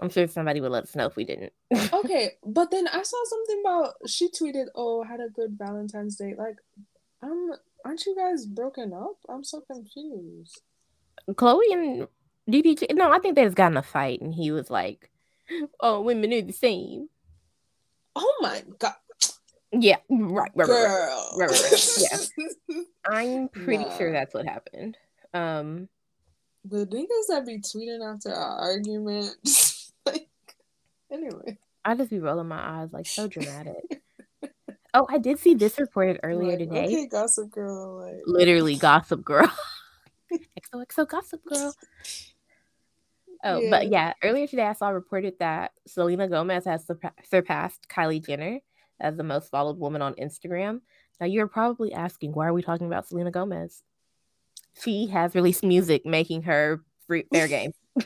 [0.00, 1.52] I'm sure somebody would let us know if we didn't.
[1.92, 6.34] okay, but then I saw something about she tweeted, "Oh, had a good Valentine's Day."
[6.36, 6.56] Like,
[7.22, 7.50] um,
[7.84, 9.16] aren't you guys broken up?
[9.28, 10.60] I'm so confused.
[11.36, 12.08] Chloe and
[12.50, 12.94] DDG.
[12.94, 15.10] No, I think they just got in a fight, and he was like,
[15.80, 17.08] "Oh, women are the same."
[18.14, 18.94] Oh my god!
[19.72, 21.34] Yeah, right, right, Girl.
[21.36, 22.30] right, right, right, right.
[22.68, 23.96] Yeah, I'm pretty nah.
[23.98, 24.96] sure that's what happened.
[25.34, 25.88] Um,
[26.64, 29.36] the niggas that be tweeting after our argument,
[31.12, 31.58] anyway.
[31.84, 34.02] I just be rolling my eyes like so dramatic.
[34.94, 36.84] oh, I did see this reported earlier like, today.
[36.84, 39.50] Okay, Gossip Girl, like literally Gossip Girl.
[40.72, 41.74] XOXO Gossip Girl.
[43.44, 43.70] Oh, yeah.
[43.70, 46.84] but yeah, earlier today I saw reported that Selena Gomez has
[47.24, 48.58] surpassed Kylie Jenner
[49.00, 50.80] as the most followed woman on Instagram.
[51.20, 53.82] Now you're probably asking, why are we talking about Selena Gomez?
[54.82, 57.72] She has released music making her free, fair game.
[57.96, 58.04] you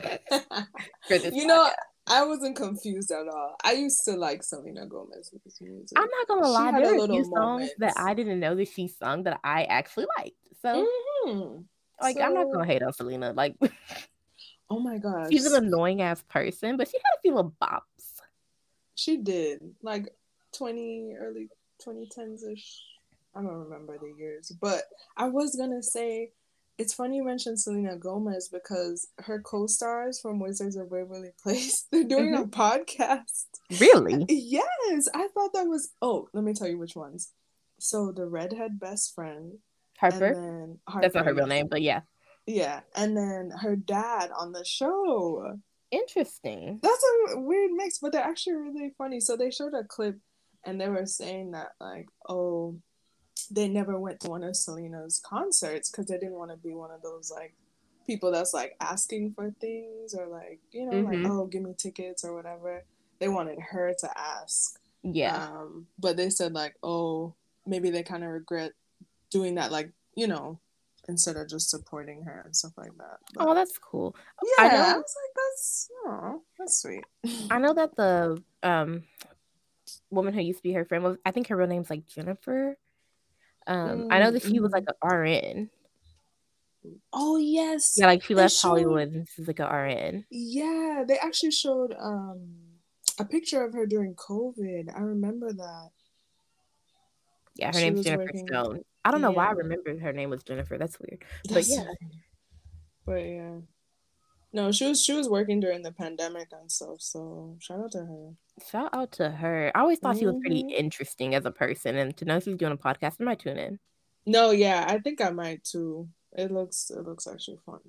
[1.09, 1.45] podcast.
[1.45, 1.69] know,
[2.05, 3.55] I wasn't confused at all.
[3.63, 5.97] I used to like Selena Gomez's music.
[5.97, 8.89] I'm not gonna lie, there are a few songs that I didn't know that she
[8.89, 10.35] sung that I actually liked.
[10.61, 10.85] So,
[11.25, 11.61] mm-hmm.
[12.01, 12.23] like, so...
[12.23, 13.31] I'm not gonna hate on Selena.
[13.31, 13.55] Like,
[14.69, 17.81] oh my gosh, she's an annoying ass person, but she had a few little bops.
[18.95, 20.13] She did, like
[20.57, 21.49] 20 early
[21.85, 22.81] 2010s ish.
[23.35, 24.83] I don't remember the years, but
[25.17, 26.31] I was gonna say
[26.77, 32.03] it's funny you mentioned Selena Gomez because her co-stars from Wizards of Waverly Place they're
[32.03, 32.43] doing mm-hmm.
[32.43, 33.47] a podcast.
[33.79, 34.25] Really?
[34.53, 35.91] Yes, I thought that was.
[36.01, 37.31] Oh, let me tell you which ones.
[37.79, 39.53] So the redhead best friend,
[39.97, 40.75] Harper.
[40.87, 42.01] Harper That's not her real name, but yeah.
[42.45, 45.57] Yeah, and then her dad on the show.
[45.91, 46.79] Interesting.
[46.81, 49.19] That's a weird mix, but they're actually really funny.
[49.19, 50.17] So they showed a clip,
[50.65, 52.77] and they were saying that like, oh
[53.53, 56.91] they never went to one of Selena's concerts because they didn't want to be one
[56.91, 57.53] of those like
[58.05, 61.23] people that's like asking for things or like you know mm-hmm.
[61.23, 62.83] like oh give me tickets or whatever.
[63.19, 64.79] They wanted her to ask.
[65.03, 65.47] Yeah.
[65.47, 67.35] Um, but they said like oh
[67.65, 68.73] maybe they kind of regret
[69.29, 70.59] doing that like you know
[71.07, 73.17] instead of just supporting her and stuff like that.
[73.35, 74.15] But, oh, that's cool.
[74.41, 77.03] Yeah, I, know, I was like, that's oh, that's sweet.
[77.51, 79.03] I know that the um
[80.09, 82.77] woman who used to be her friend was I think her real name's like Jennifer
[83.67, 85.07] um, mm, I know that she was like mm-hmm.
[85.09, 85.69] an RN.
[87.13, 87.95] Oh yes.
[87.97, 90.25] Yeah, like she left showed, Hollywood and she's like an RN.
[90.29, 92.55] Yeah, they actually showed um
[93.19, 94.95] a picture of her during COVID.
[94.95, 95.89] I remember that.
[97.55, 98.79] Yeah, her she name's Jennifer working, Stone.
[99.05, 99.35] I don't know yeah.
[99.35, 100.77] why I remember her name was Jennifer.
[100.77, 101.23] That's weird.
[101.49, 101.85] That's yeah.
[103.05, 103.55] But yeah.
[104.55, 107.01] No, she was she was working during the pandemic and stuff.
[107.01, 108.33] So shout out to her.
[108.69, 109.71] Shout out to her.
[109.73, 110.19] I always thought mm-hmm.
[110.19, 110.77] she was pretty mm-hmm.
[110.77, 113.79] interesting as a person, and to know she's doing a podcast, I might tune in.
[114.27, 116.07] No, yeah, I think I might too.
[116.33, 117.79] It looks it looks actually fun.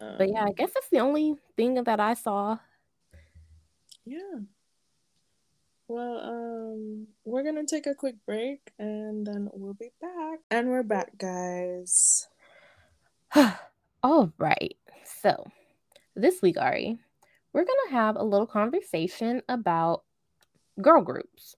[0.00, 2.58] Um, but yeah, I guess that's the only thing that I saw.
[4.04, 4.40] Yeah.
[5.88, 10.40] Well, um, we're gonna take a quick break and then we'll be back.
[10.50, 12.28] And we're back, guys.
[14.02, 14.76] All right.
[15.20, 15.44] So,
[16.14, 16.98] this week, Ari,
[17.52, 20.04] we're going to have a little conversation about
[20.80, 21.56] girl groups.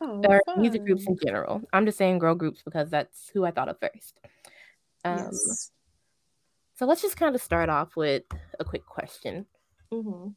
[0.00, 0.60] Oh, or fun.
[0.60, 1.62] music groups in general.
[1.72, 4.18] I'm just saying girl groups because that's who I thought of first.
[5.04, 5.70] Um, yes.
[6.76, 8.24] So let's just kind of start off with
[8.58, 9.46] a quick question.
[9.92, 10.30] Mm-hmm.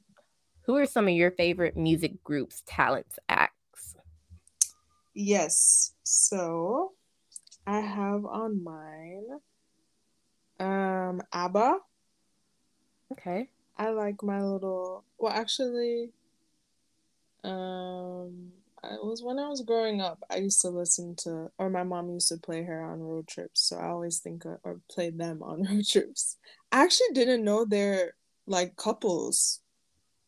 [0.62, 3.96] Who are some of your favorite music groups, talents, acts?
[5.16, 5.94] Yes.
[6.04, 6.92] So
[7.66, 9.40] I have on mine
[10.60, 11.78] um ABBA.
[13.12, 13.50] Okay.
[13.78, 15.04] I like my little.
[15.20, 16.10] Well, actually,
[17.44, 18.52] um,
[18.84, 20.24] it was when I was growing up.
[20.30, 23.62] I used to listen to, or my mom used to play her on road trips.
[23.62, 26.38] So I always think of, or play them on road trips.
[26.72, 28.14] I actually didn't know they're
[28.46, 29.62] like couples.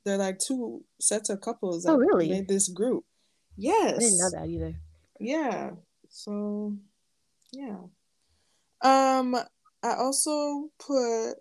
[0.05, 2.29] They're like two sets of couples that oh, really?
[2.29, 3.03] made this group.
[3.57, 3.95] Yes.
[3.95, 4.75] I didn't know that either.
[5.19, 5.71] Yeah.
[6.09, 6.73] So,
[7.51, 7.77] yeah.
[8.81, 9.35] Um,
[9.83, 11.33] I also put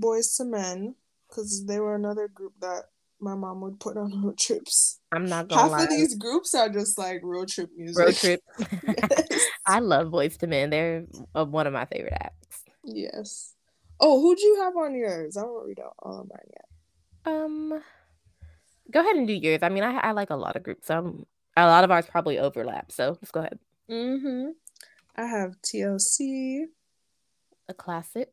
[0.00, 0.94] Boyz II Men
[1.28, 2.84] because they were another group that
[3.20, 5.00] my mom would put on road trips.
[5.12, 5.82] I'm not gonna Half lie.
[5.84, 7.98] of these groups are just like road trip music.
[8.04, 8.40] Road trip.
[8.86, 9.46] yes.
[9.66, 10.70] I love Boyz II Men.
[10.70, 12.62] They're uh, one of my favorite acts.
[12.84, 13.54] Yes.
[14.00, 15.36] Oh, who'd you have on yours?
[15.36, 16.64] I won't read out all of mine yet.
[17.34, 17.82] Um,
[18.90, 19.60] go ahead and do yours.
[19.62, 20.86] I mean, I I like a lot of groups.
[20.86, 21.26] So
[21.56, 22.92] a lot of ours probably overlap.
[22.92, 23.58] So let's go ahead.
[23.90, 24.50] Mm-hmm.
[25.16, 26.66] I have TLC.
[27.68, 28.30] A classic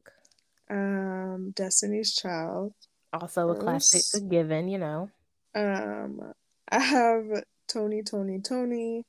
[0.70, 2.74] um, Destiny's Child.
[3.14, 5.10] Also a classic, a given, you know.
[5.54, 6.34] Um,
[6.70, 9.06] I have Tony, Tony, Tony.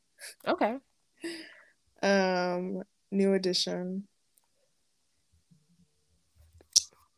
[0.46, 0.76] Okay.
[2.02, 4.06] Um, New Edition.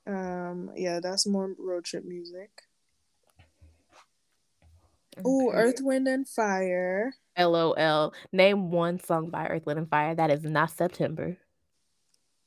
[0.07, 2.51] Um, yeah, that's more road trip music.
[5.19, 5.23] Okay.
[5.27, 7.13] Oh, Earth, Wind, and Fire.
[7.37, 8.15] LOL.
[8.33, 11.37] Name one song by Earth, Wind, and Fire that is not September.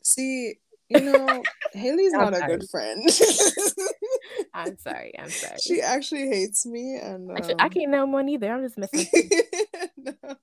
[0.03, 0.55] See,
[0.93, 3.01] you know, Hailey's not a good friend.
[4.53, 5.13] I'm sorry.
[5.17, 5.57] I'm sorry.
[5.63, 7.37] She actually hates me, and um...
[7.37, 8.51] actually, I can't know one either.
[8.51, 9.07] I'm just missing.
[9.97, 10.35] no.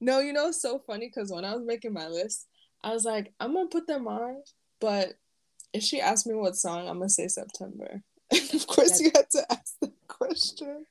[0.00, 2.46] no, you know, it's so funny because when I was making my list,
[2.82, 4.42] I was like, I'm gonna put them on,
[4.80, 5.14] but
[5.72, 8.02] if she asked me what song, I'm gonna say September.
[8.30, 10.84] And of course, you had to ask the question.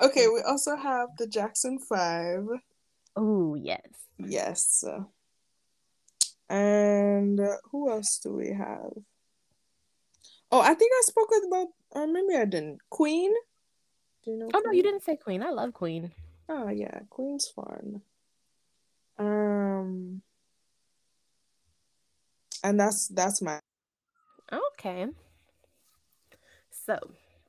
[0.00, 2.44] Okay, we also have the Jackson Five.
[3.16, 3.80] Oh yes,
[4.18, 4.84] yes.
[6.48, 8.92] And uh, who else do we have?
[10.52, 12.78] Oh, I think I spoke about, or maybe I didn't.
[12.88, 13.32] Queen.
[14.24, 14.46] Do you know?
[14.46, 14.62] Oh Queen?
[14.64, 15.42] no, you didn't say Queen.
[15.42, 16.12] I love Queen.
[16.48, 18.02] Oh yeah, Queen's fun.
[19.18, 20.22] Um,
[22.62, 23.58] and that's that's my.
[24.52, 25.06] Okay.
[26.70, 26.98] So,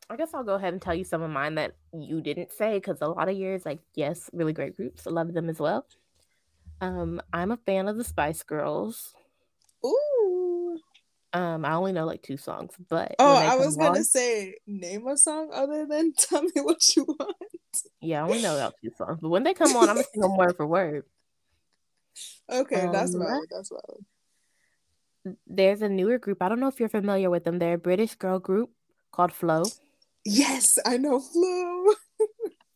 [0.09, 2.75] I guess I'll go ahead and tell you some of mine that you didn't say
[2.77, 5.05] because a lot of yours, like, yes, really great groups.
[5.05, 5.85] I love them as well.
[6.81, 9.13] Um, I'm a fan of the Spice Girls.
[9.85, 10.79] Ooh.
[11.33, 15.17] Um, I only know like two songs, but oh, I was gonna say name a
[15.17, 17.35] song other than "Tell Me What You Want."
[18.01, 20.21] Yeah, I only know about two songs, but when they come on, I'm gonna sing
[20.21, 21.03] them word for word.
[22.49, 23.49] Okay, um, that's valid.
[23.51, 25.37] That's valid.
[25.45, 26.41] There's a newer group.
[26.41, 27.59] I don't know if you're familiar with them.
[27.59, 28.71] They're a British girl group
[29.11, 29.63] called Flo.
[30.23, 31.93] Yes, I know Flo.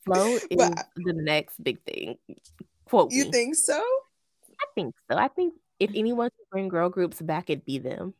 [0.04, 2.18] Flo is but, the next big thing.
[2.92, 3.30] Quote You me.
[3.30, 3.82] think so?
[4.60, 5.16] I think so.
[5.16, 8.12] I think if anyone can bring girl groups back, it'd be them.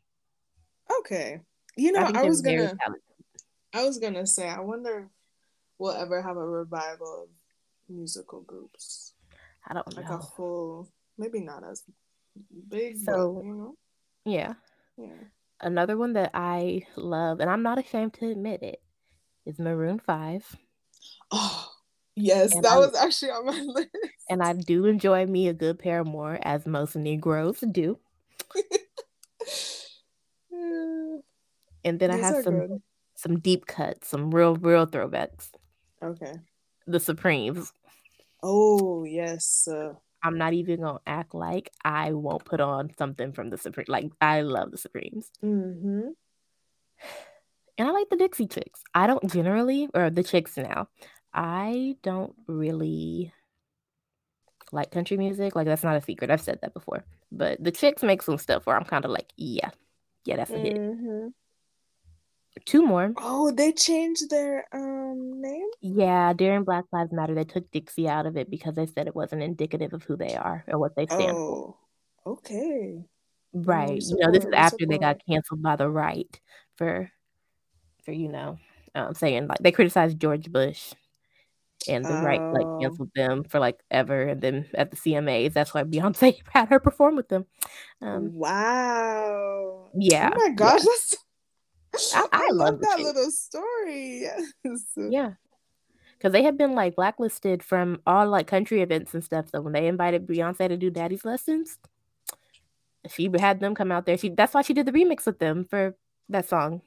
[0.99, 1.41] Okay.
[1.77, 2.73] You know, I, I was gonna
[3.71, 5.05] I was gonna say, I wonder if
[5.77, 7.29] we'll ever have a revival of
[7.87, 9.13] musical groups.
[9.67, 10.15] I don't like know.
[10.15, 11.83] a whole maybe not as
[12.67, 13.75] big, so but, you know.
[14.25, 14.53] Yeah.
[14.97, 15.21] Yeah.
[15.61, 18.81] Another one that I love, and I'm not ashamed to admit it,
[19.45, 20.57] is Maroon Five.
[21.29, 21.72] Oh
[22.15, 23.89] yes, and that I, was actually on my list.
[24.29, 27.99] And I do enjoy me a good Paramore, as most Negroes do.
[31.83, 32.81] and then These I have some good.
[33.15, 35.49] some deep cuts, some real real throwbacks.
[36.01, 36.33] Okay.
[36.87, 37.71] The Supremes.
[38.41, 39.67] Oh yes.
[39.67, 39.93] Uh,
[40.23, 43.85] I'm not even gonna act like I won't put on something from the Supreme.
[43.89, 45.29] Like I love the Supremes.
[45.43, 46.09] Mm-hmm.
[47.77, 48.81] And I like the Dixie Chicks.
[48.93, 50.87] I don't generally, or the Chicks now.
[51.33, 53.33] I don't really
[54.71, 55.55] like country music.
[55.55, 56.29] Like that's not a secret.
[56.29, 57.03] I've said that before.
[57.31, 59.69] But the Chicks make some stuff where I'm kind of like, yeah,
[60.25, 61.23] yeah, that's a mm-hmm.
[61.25, 61.33] hit.
[62.65, 63.13] Two more.
[63.17, 65.67] Oh, they changed their um name?
[65.81, 69.15] Yeah, during Black Lives Matter, they took Dixie out of it because they said it
[69.15, 71.77] wasn't indicative of who they are or what they stand oh,
[72.23, 72.33] for.
[72.33, 73.05] Okay.
[73.53, 74.01] Right.
[74.01, 76.39] you know, this is after they got canceled by the right
[76.75, 77.11] for
[78.05, 78.57] for, you know,
[78.95, 80.93] um, saying like they criticized George Bush
[81.87, 82.79] and the right like oh.
[82.81, 86.79] canceled them for like ever and then at the CMAs that's why Beyonce had her
[86.79, 87.45] perform with them.
[88.01, 89.89] Um, wow.
[89.95, 90.31] Yeah.
[90.33, 91.17] Oh my gosh, yeah.
[91.91, 94.21] that's I, I, I love, love that little story.
[94.21, 94.83] Yes.
[94.95, 95.31] Yeah.
[96.17, 99.49] Because they have been like blacklisted from all like country events and stuff.
[99.49, 101.77] So when they invited Beyonce to do Daddy's Lessons,
[103.09, 104.17] she had them come out there.
[104.17, 105.95] She that's why she did the remix with them for
[106.29, 106.81] that song.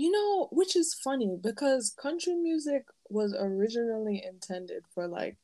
[0.00, 5.36] You know, which is funny because country music was originally intended for like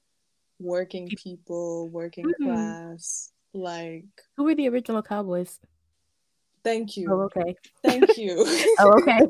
[0.59, 2.45] working people, working mm-hmm.
[2.47, 4.07] class, like
[4.39, 5.61] who were the original cowboys?
[6.65, 7.07] Thank you.
[7.13, 7.55] Oh, okay.
[7.85, 8.47] Thank you.
[8.79, 9.21] oh, okay.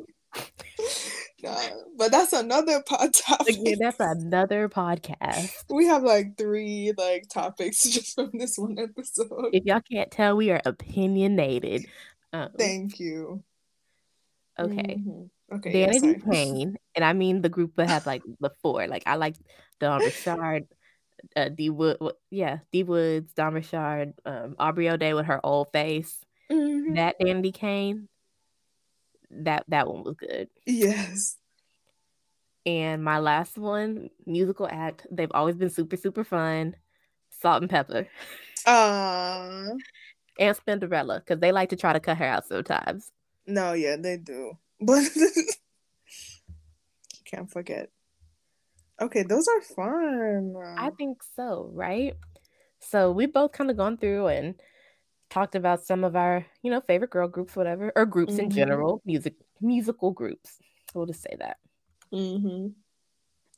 [1.98, 3.56] but that's another pod topic.
[3.58, 5.50] Yeah, that's another podcast.
[5.68, 9.50] We have like three like topics just from this one episode.
[9.52, 11.86] If y'all can't tell, we are opinionated.
[12.32, 13.42] Um, Thank you.
[14.58, 14.96] Okay.
[14.96, 15.56] Mm-hmm.
[15.56, 15.72] Okay.
[15.72, 18.86] Danity yeah, Kane, and I mean the group that had like the four.
[18.88, 19.36] Like I like
[19.78, 20.66] Dawn Richard,
[21.36, 21.98] uh, D Wood,
[22.30, 26.18] yeah, D Woods, Dawn Richard, um, Aubrey O'Day with her old face.
[26.50, 26.94] Mm-hmm.
[26.94, 28.08] That Danity Kane,
[29.30, 30.48] that that one was good.
[30.64, 31.36] Yes.
[32.64, 35.06] And my last one, musical act.
[35.12, 36.74] They've always been super super fun.
[37.30, 38.06] Salt-N-Pepa.
[38.64, 39.76] Uh
[40.38, 43.12] and Spinderella, because they like to try to cut her out sometimes.
[43.46, 44.58] No, yeah, they do.
[44.78, 45.04] But
[47.24, 47.88] can't forget.
[49.00, 50.54] Okay, those are fun.
[50.78, 52.12] I think so, right?
[52.80, 54.54] So we both kind of gone through and
[55.30, 58.44] talked about some of our, you know, favorite girl groups, whatever, or groups mm-hmm.
[58.44, 60.58] in general, music musical groups.
[60.94, 61.58] We'll just say that.
[62.12, 62.68] Mm-hmm.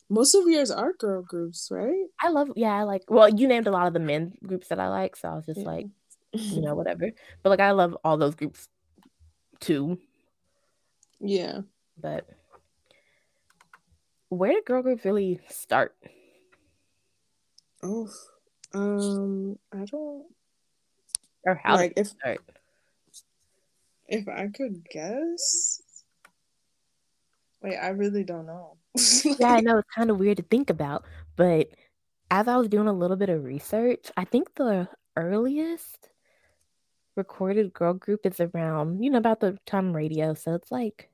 [0.09, 2.07] Most of yours are girl groups, right?
[2.21, 3.03] I love, yeah, I like.
[3.09, 5.47] Well, you named a lot of the men groups that I like, so I was
[5.47, 5.67] just yeah.
[5.67, 5.87] like,
[6.33, 7.11] you know, whatever.
[7.43, 8.69] But like, I love all those groups
[9.61, 9.99] too.
[11.21, 11.63] Yeah,
[12.01, 12.29] but
[14.29, 15.95] where did girl groups really start?
[17.83, 18.09] Oh,
[18.75, 20.27] um, I don't
[21.45, 22.41] or how like if start?
[24.09, 25.83] if I could guess,
[27.63, 28.77] Wait, I really don't know.
[28.95, 29.39] like...
[29.41, 31.05] Yeah, I know it's kind of weird to think about,
[31.37, 31.71] but
[32.31, 36.08] as I was doing a little bit of research, I think the earliest
[37.19, 40.33] recorded girl group is around, you know, about the time radio.
[40.33, 41.11] So it's like,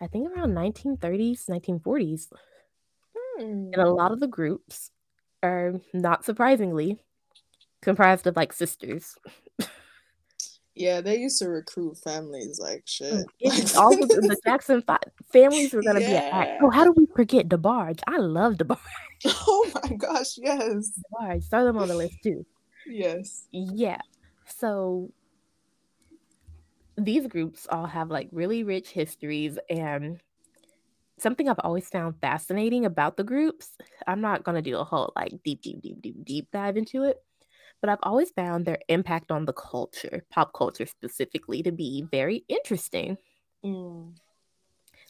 [0.00, 2.32] I think around 1930s, 1940s.
[3.16, 3.42] Hmm.
[3.72, 4.90] And a lot of the groups
[5.42, 6.98] are, not surprisingly,
[7.82, 9.14] comprised of like sisters.
[10.74, 13.24] Yeah, they used to recruit families like shit.
[13.76, 14.98] all the, the Jackson fi-
[15.32, 16.08] families were gonna yeah.
[16.08, 16.58] be at.
[16.62, 18.00] Oh, how do we forget DeBarge?
[18.08, 18.78] I love DeBarge.
[19.26, 21.00] Oh my gosh, yes.
[21.12, 22.44] DeBarge, throw them on the list too.
[22.86, 23.46] Yes.
[23.50, 23.96] Yeah.
[24.46, 25.10] So
[26.96, 30.20] these groups all have like really rich histories and
[31.18, 33.70] something I've always found fascinating about the groups.
[34.06, 37.22] I'm not gonna do a whole like deep, deep, deep, deep, deep dive into it
[37.84, 42.42] but I've always found their impact on the culture, pop culture specifically, to be very
[42.48, 43.18] interesting.
[43.62, 44.14] Mm.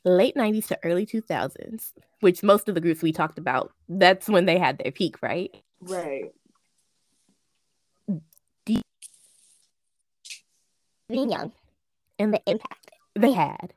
[0.05, 4.45] Late 90s to early 2000s, which most of the groups we talked about, that's when
[4.47, 5.55] they had their peak, right?
[5.81, 6.33] Right.
[11.09, 11.53] Being young
[12.19, 13.75] and the impact they had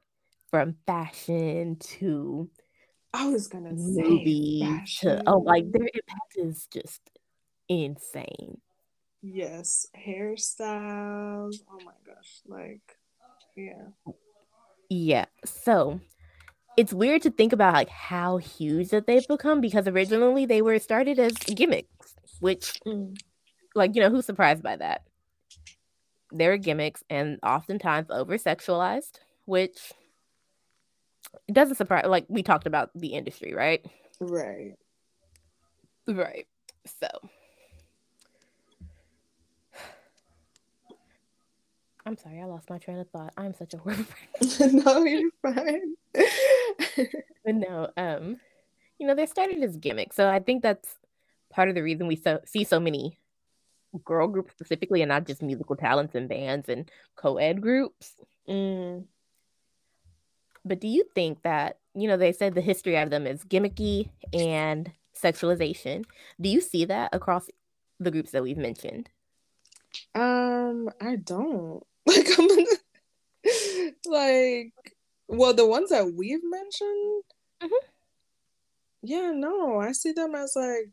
[0.50, 2.50] from fashion to
[3.14, 7.02] I was gonna movies to oh like their impact is just
[7.70, 8.60] insane.
[9.22, 11.56] Yes, hairstyles.
[11.70, 12.98] Oh my gosh, like
[13.56, 14.14] yeah.
[14.90, 15.26] Yeah.
[15.44, 16.00] So,
[16.78, 20.80] it's weird to think about like how huge that they've become because originally they were
[20.80, 23.18] started as gimmicks, which mm.
[23.76, 25.07] like, you know, who's surprised by that?
[26.32, 29.94] They're gimmicks and oftentimes over sexualized, which
[31.52, 33.86] doesn't surprise like we talked about the industry, right?
[34.20, 34.76] Right.
[36.08, 36.48] Right.
[37.00, 37.08] So,
[42.06, 43.34] I'm sorry, I lost my train of thought.
[43.36, 44.06] I'm such a horrible
[44.72, 45.96] no, you're fine.
[47.44, 48.38] but no, um,
[48.98, 50.16] you know, they started as gimmicks.
[50.16, 50.96] So I think that's
[51.50, 53.18] part of the reason we so see so many
[54.04, 58.14] girl groups specifically and not just musical talents and bands and co-ed groups.
[58.48, 59.06] Mm.
[60.66, 64.10] But do you think that, you know, they said the history of them is gimmicky
[64.34, 66.06] and sexualization.
[66.40, 67.50] Do you see that across
[68.00, 69.10] the groups that we've mentioned?
[70.16, 71.84] Um, I don't.
[72.08, 72.64] Like I'm gonna
[74.06, 74.74] like
[75.28, 77.24] well the ones that we've mentioned.
[77.62, 77.88] Mm-hmm.
[79.02, 80.92] Yeah, no, I see them as like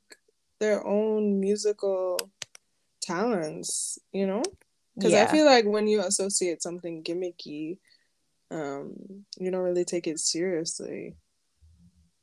[0.58, 2.18] their own musical
[3.04, 4.42] talents, you know?
[4.96, 5.24] Because yeah.
[5.24, 7.78] I feel like when you associate something gimmicky,
[8.50, 11.16] um, you don't really take it seriously.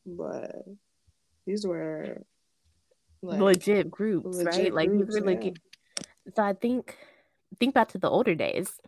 [0.05, 0.63] But
[1.45, 2.23] these were
[3.21, 4.73] like, legit groups, legit right?
[4.73, 6.31] Like groups, these were like yeah.
[6.35, 6.97] so I think
[7.59, 8.79] think back to the older days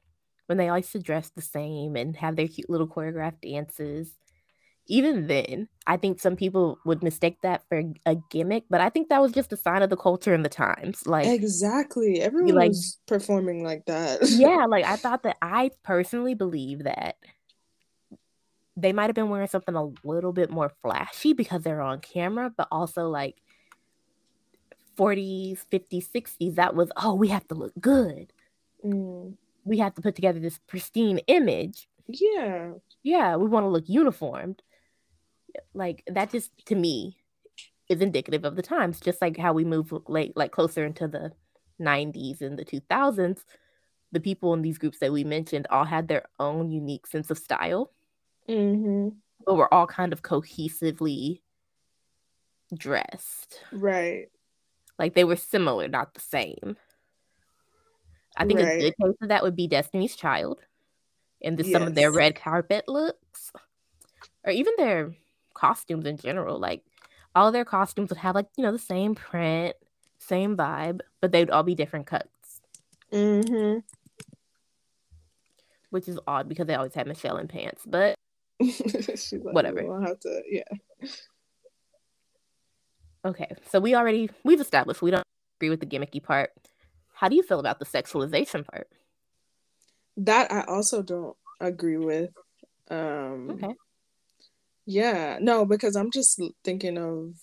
[0.48, 4.12] when they used to dress the same and have their cute little choreographed dances.
[4.88, 9.10] Even then, I think some people would mistake that for a gimmick, but I think
[9.10, 11.08] that was just a sign of the culture and the times.
[11.08, 14.20] Like exactly, everyone like, was performing like that.
[14.30, 17.16] yeah, like I thought that I personally believe that
[18.76, 22.52] they might have been wearing something a little bit more flashy because they're on camera,
[22.56, 23.36] but also like
[24.98, 28.34] 40s, 50s, 60s, that was, oh, we have to look good.
[28.84, 29.36] Mm.
[29.64, 31.88] We have to put together this pristine image.
[32.08, 32.72] Yeah.
[33.04, 34.62] Yeah, we want to look uniformed.
[35.74, 37.18] Like that just to me
[37.90, 41.32] is indicative of the times, just like how we move late like closer into the
[41.82, 43.44] 90s and the 2000s.
[44.12, 47.38] The people in these groups that we mentioned all had their own unique sense of
[47.38, 47.92] style.
[48.48, 49.10] Mm-hmm.
[49.46, 51.42] But we're all kind of cohesively
[52.78, 53.60] dressed.
[53.72, 54.28] Right.
[55.00, 56.78] Like they were similar, not the same.
[58.38, 58.78] I think right.
[58.78, 60.60] a good case of that would be Destiny's Child
[61.44, 61.72] and the, yes.
[61.72, 63.52] some of their red carpet looks,
[64.44, 65.14] or even their
[65.54, 66.60] costumes in general.
[66.60, 66.84] Like
[67.36, 69.76] all their costumes would have like you know the same print,
[70.20, 72.62] same vibe, but they'd all be different cuts.
[73.12, 73.80] Mm-hmm.
[75.90, 78.16] Which is odd because they always had Michelle in pants, but
[78.60, 79.84] like, whatever.
[79.86, 80.64] We'll have to, yeah.
[83.26, 85.24] Okay, so we already we've established we don't
[85.60, 86.52] agree with the gimmicky part.
[87.14, 88.88] How do you feel about the sexualization part?
[90.18, 92.32] That I also don't agree with.
[92.90, 93.74] Um Okay.
[94.86, 97.36] Yeah, no, because I'm just thinking of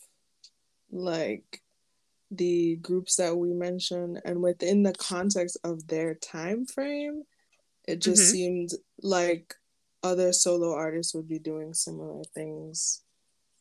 [0.91, 1.63] like
[2.31, 7.25] the groups that we mentioned and within the context of their time frame,
[7.87, 8.33] it just mm-hmm.
[8.33, 8.71] seemed
[9.03, 9.55] like
[10.03, 13.03] other solo artists would be doing similar things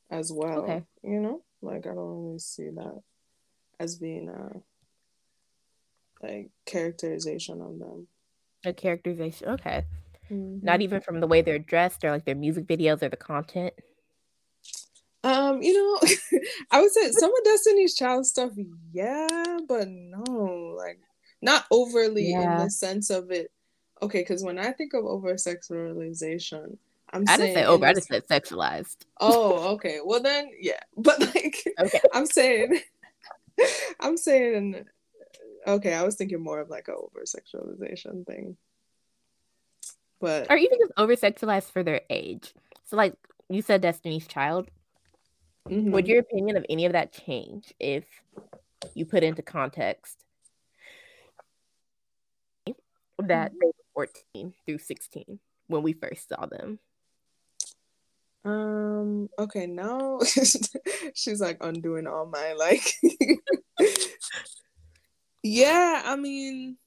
[0.10, 0.62] as well.
[0.62, 0.84] Okay.
[1.04, 1.42] You know?
[1.62, 3.02] Like I don't really see that
[3.80, 4.62] as being a
[6.26, 8.08] like characterization of them.
[8.66, 9.48] A characterization.
[9.50, 9.86] Okay.
[10.32, 10.66] Mm-hmm.
[10.66, 13.74] Not even from the way they're dressed or like their music videos or the content.
[15.24, 16.10] Um, you know,
[16.72, 18.52] I would say some of Destiny's Child stuff,
[18.94, 21.00] yeah, but no, like
[21.42, 22.60] not overly yeah.
[22.60, 23.52] in the sense of it.
[24.02, 26.78] Okay, because when I think of over sexualization,
[27.12, 28.98] I'm saying I didn't say over, I just said sexualized.
[29.20, 30.00] Oh, okay.
[30.04, 30.80] Well then, yeah.
[30.98, 32.02] But like okay.
[32.14, 32.80] I'm saying
[34.00, 34.86] I'm saying
[35.68, 38.58] okay, I was thinking more of like a over sexualization thing.
[40.20, 42.54] But or even just over sexualized for their age.
[42.86, 43.16] So like
[43.50, 44.70] you said Destiny's Child.
[45.68, 45.92] Mm-hmm.
[45.92, 48.06] Would your opinion of any of that change if
[48.96, 50.24] you put into context
[53.20, 56.80] that they were 14 through 16 when we first saw them?
[58.46, 60.20] Um, okay, now
[61.14, 62.94] she's like undoing all my like
[65.44, 66.78] Yeah, I mean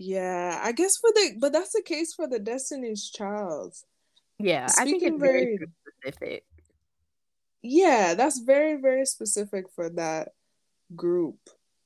[0.00, 3.74] Yeah, I guess for the but that's the case for the Destiny's Child.
[4.38, 5.68] Yeah, Speaking I think it's very, very
[6.02, 6.44] specific.
[7.62, 10.28] Yeah, that's very, very specific for that
[10.94, 11.36] group.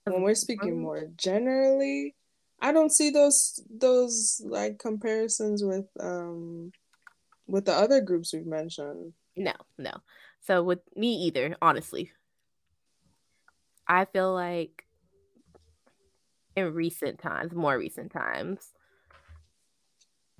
[0.04, 2.14] When we're speaking more generally,
[2.60, 6.72] I don't see those those like comparisons with um
[7.46, 9.14] with the other groups we've mentioned.
[9.36, 9.92] No, no.
[10.42, 12.12] So with me either, honestly.
[13.88, 14.84] I feel like
[16.56, 18.72] in recent times, more recent times,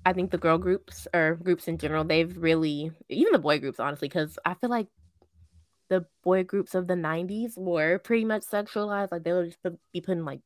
[0.05, 3.79] I think the girl groups or groups in general, they've really, even the boy groups,
[3.79, 4.87] honestly, because I feel like
[5.89, 9.11] the boy groups of the 90s were pretty much sexualized.
[9.11, 10.41] Like they would just put, be putting like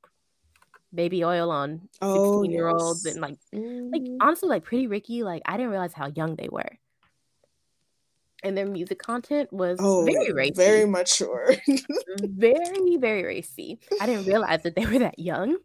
[0.93, 3.13] baby oil on 16 oh, year olds yes.
[3.13, 3.91] and like mm-hmm.
[3.91, 6.77] like honestly like pretty ricky like i didn't realize how young they were
[8.43, 11.55] and their music content was oh, very racy very mature
[12.21, 15.57] very very racy i didn't realize that they were that young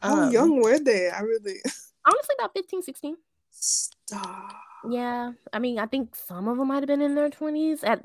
[0.00, 1.56] how um, young were they i really
[2.06, 3.16] honestly about 15 16
[3.50, 4.54] Stop.
[4.88, 8.02] yeah i mean i think some of them might have been in their 20s at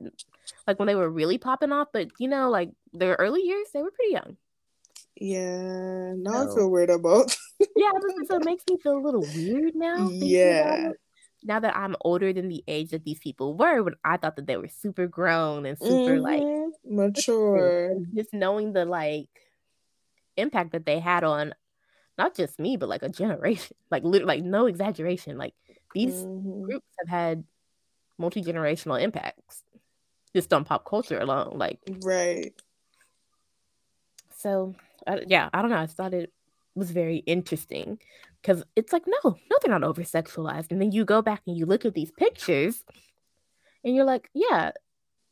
[0.68, 3.82] like when they were really popping off but you know like their early years they
[3.82, 4.38] were pretty young
[5.20, 7.36] yeah, now so, I feel weird about.
[7.76, 7.90] yeah,
[8.28, 10.10] so it makes me feel a little weird now.
[10.12, 10.92] Yeah.
[11.48, 14.48] Now that I'm older than the age that these people were, when I thought that
[14.48, 16.22] they were super grown and super mm-hmm.
[16.22, 19.30] like mature, just knowing the like
[20.36, 21.54] impact that they had on
[22.18, 23.76] not just me, but like a generation.
[23.90, 25.38] Like literally, like no exaggeration.
[25.38, 25.54] Like
[25.94, 26.64] these mm-hmm.
[26.64, 27.46] groups have had
[28.18, 29.64] multi generational impacts
[30.36, 31.58] just on pop culture alone.
[31.58, 32.54] Like right.
[34.36, 34.76] So
[35.08, 35.78] I, yeah, I don't know.
[35.78, 36.34] I thought it
[36.76, 38.00] was very interesting
[38.48, 40.72] because it's like, no, no, they're not over sexualized.
[40.72, 42.86] And then you go back and you look at these pictures
[43.84, 44.72] and you're like, yeah,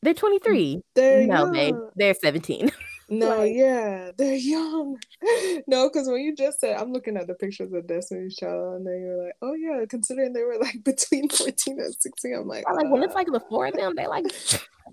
[0.01, 0.81] they're 23.
[0.95, 1.51] They're no, young.
[1.53, 2.71] babe, they're 17.
[3.07, 4.97] No, like, yeah, they're young.
[5.67, 8.87] No, because when you just said, I'm looking at the pictures of Destiny's Child, and
[8.87, 12.65] then you're like, oh yeah, considering they were like between 14 and 16, I'm like,
[12.67, 14.25] like when it's like the four of them, they like,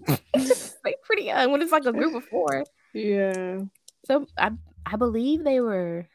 [0.07, 1.53] they pretty young.
[1.53, 3.61] When it's like a group of four, yeah.
[4.05, 4.51] So I
[4.85, 6.07] I believe they were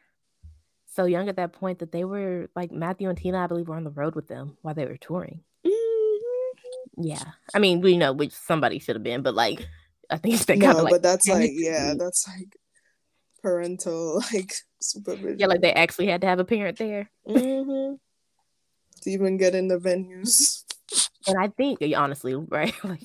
[0.97, 3.75] so young at that point that they were like Matthew and Tina, I believe, were
[3.75, 5.41] on the road with them while they were touring.
[5.65, 7.03] Mm-hmm.
[7.03, 7.23] Yeah,
[7.53, 9.65] I mean, we know which somebody should have been, but like,
[10.09, 10.91] I think it's been no, kind of like.
[10.91, 12.57] but that's like, yeah, that's like
[13.43, 15.37] parental like supervision.
[15.37, 17.95] Yeah, like they actually had to have a parent there mm-hmm.
[19.01, 20.63] to even get in the venues.
[21.27, 23.03] And I think, honestly, right, like,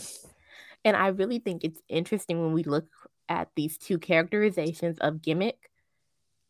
[0.83, 2.87] and I really think it's interesting when we look
[3.29, 5.69] at these two characterizations of gimmick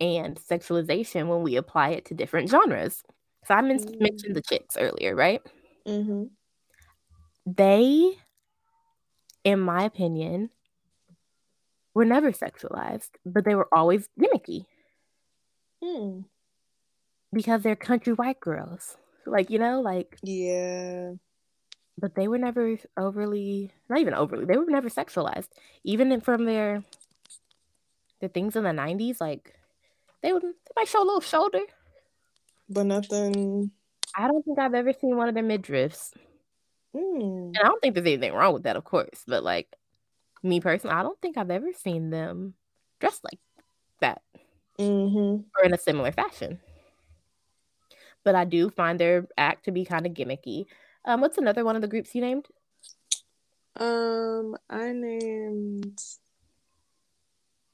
[0.03, 3.03] and sexualization when we apply it to different genres.
[3.45, 4.03] So I mm-hmm.
[4.03, 5.41] mentioned the chicks earlier, right?
[5.87, 6.25] Mm-hmm.
[7.47, 8.13] They,
[9.45, 10.51] in my opinion,
[11.95, 14.67] were never sexualized, but they were always gimmicky.
[15.83, 16.21] Hmm.
[17.33, 18.97] Because they're country white girls.
[19.27, 20.19] Like, you know, like.
[20.23, 21.13] Yeah
[21.99, 25.49] but they were never overly not even overly they were never sexualized
[25.85, 26.83] even from their
[28.21, 29.55] the things in the 90s like
[30.23, 31.61] they would they might show a little shoulder
[32.69, 33.71] but nothing
[34.17, 36.13] i don't think i've ever seen one of their midriffs
[36.95, 37.21] mm.
[37.21, 39.69] and i don't think there's anything wrong with that of course but like
[40.43, 42.55] me personally i don't think i've ever seen them
[43.01, 43.41] dressed like
[44.01, 44.23] that
[44.79, 45.43] mm-hmm.
[45.59, 46.59] or in a similar fashion
[48.25, 50.67] but i do find their act to be kind of gimmicky
[51.05, 52.47] um, what's another one of the groups you named?
[53.77, 56.01] Um, I named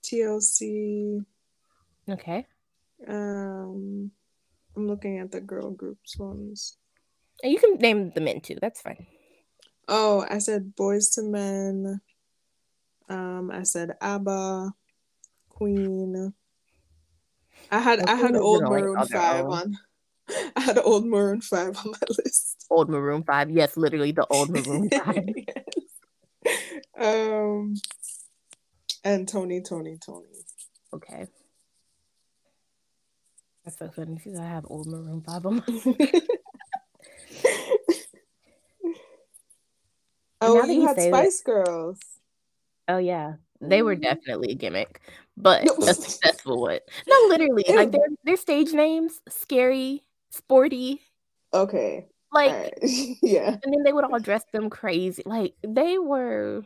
[0.03, 1.25] TLC.
[2.09, 2.47] Okay.
[3.07, 4.11] Um,
[4.77, 6.77] I'm looking at the girl groups ones.
[7.43, 8.57] You can name the men too.
[8.61, 9.07] That's fine.
[9.87, 12.01] Oh, I said Boyz II Men.
[13.09, 14.73] Um, I said ABBA,
[15.49, 16.33] Queen.
[17.71, 19.79] I had I had Old Maroon Five on.
[20.57, 22.67] I had old Maroon Five on my list.
[22.71, 25.25] Old Maroon Five, yes, literally the old Maroon Five.
[25.37, 25.65] yes.
[26.99, 27.75] Um,
[29.05, 30.27] and Tony, Tony, Tony.
[30.93, 31.27] Okay.
[33.69, 35.63] That's so funny because I have old Maroon Five on my.
[40.41, 42.01] oh, you, you had Spice Girls.
[42.89, 44.05] Oh yeah, they were mm-hmm.
[44.05, 45.03] definitely a gimmick,
[45.37, 46.79] but a successful one.
[47.07, 51.03] No, literally, like their their stage names, scary, sporty.
[51.53, 52.07] Okay.
[52.33, 52.73] Like right.
[53.23, 53.51] yeah.
[53.63, 55.25] And then they would all dress them crazy.
[55.27, 56.65] Like they were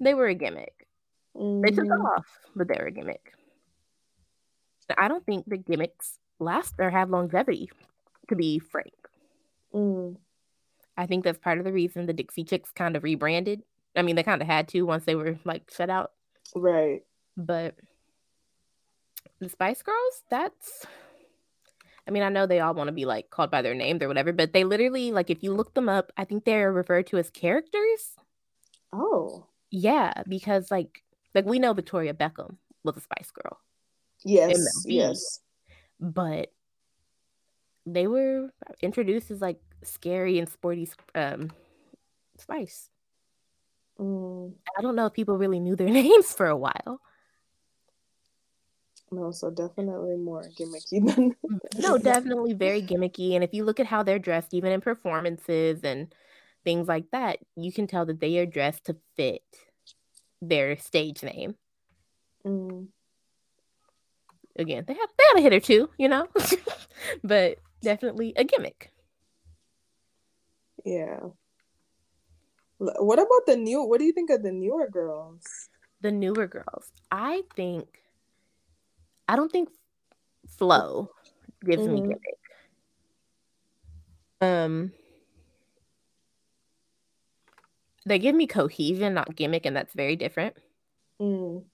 [0.00, 0.88] they were a gimmick.
[1.36, 1.62] Mm.
[1.62, 2.06] They took mm-hmm.
[2.06, 3.34] off, but they were a gimmick.
[4.98, 7.70] I don't think the gimmicks last or have longevity,
[8.28, 8.94] to be frank.
[9.74, 10.16] Mm.
[10.96, 13.62] I think that's part of the reason the Dixie Chicks kind of rebranded.
[13.96, 16.12] I mean, they kind of had to once they were like shut out.
[16.54, 17.02] Right.
[17.36, 17.74] But
[19.40, 20.86] the Spice Girls, that's
[22.06, 24.08] I mean, I know they all want to be like called by their names or
[24.08, 27.18] whatever, but they literally like if you look them up, I think they're referred to
[27.18, 28.16] as characters.
[28.92, 29.46] Oh.
[29.70, 31.02] Yeah, because like
[31.34, 33.58] like we know Victoria Beckham was a Spice Girl.
[34.24, 34.58] Yes.
[34.58, 35.40] Mel B, yes.
[35.98, 36.52] But
[37.86, 38.50] they were
[38.82, 41.50] introduced as like scary and sporty um
[42.38, 42.88] Spice.
[43.98, 44.54] Mm.
[44.78, 47.00] I don't know if people really knew their names for a while.
[49.12, 51.34] No, so definitely more gimmicky than
[51.78, 53.34] no, definitely very gimmicky.
[53.34, 56.14] And if you look at how they're dressed, even in performances and
[56.64, 59.42] things like that, you can tell that they are dressed to fit
[60.40, 61.56] their stage name.
[62.46, 62.88] Mm.
[64.60, 66.28] Again, they have they had a hit or two, you know,
[67.24, 68.92] but definitely a gimmick.
[70.84, 71.20] Yeah.
[72.78, 73.82] What about the new?
[73.82, 75.68] What do you think of the newer girls?
[76.02, 77.86] The newer girls, I think
[79.28, 79.68] I don't think
[80.58, 81.10] Flo
[81.64, 81.94] gives mm-hmm.
[81.94, 82.40] me gimmick.
[84.40, 84.92] Um,
[88.06, 90.56] they give me cohesion, not gimmick, and that's very different.
[91.20, 91.64] Mm.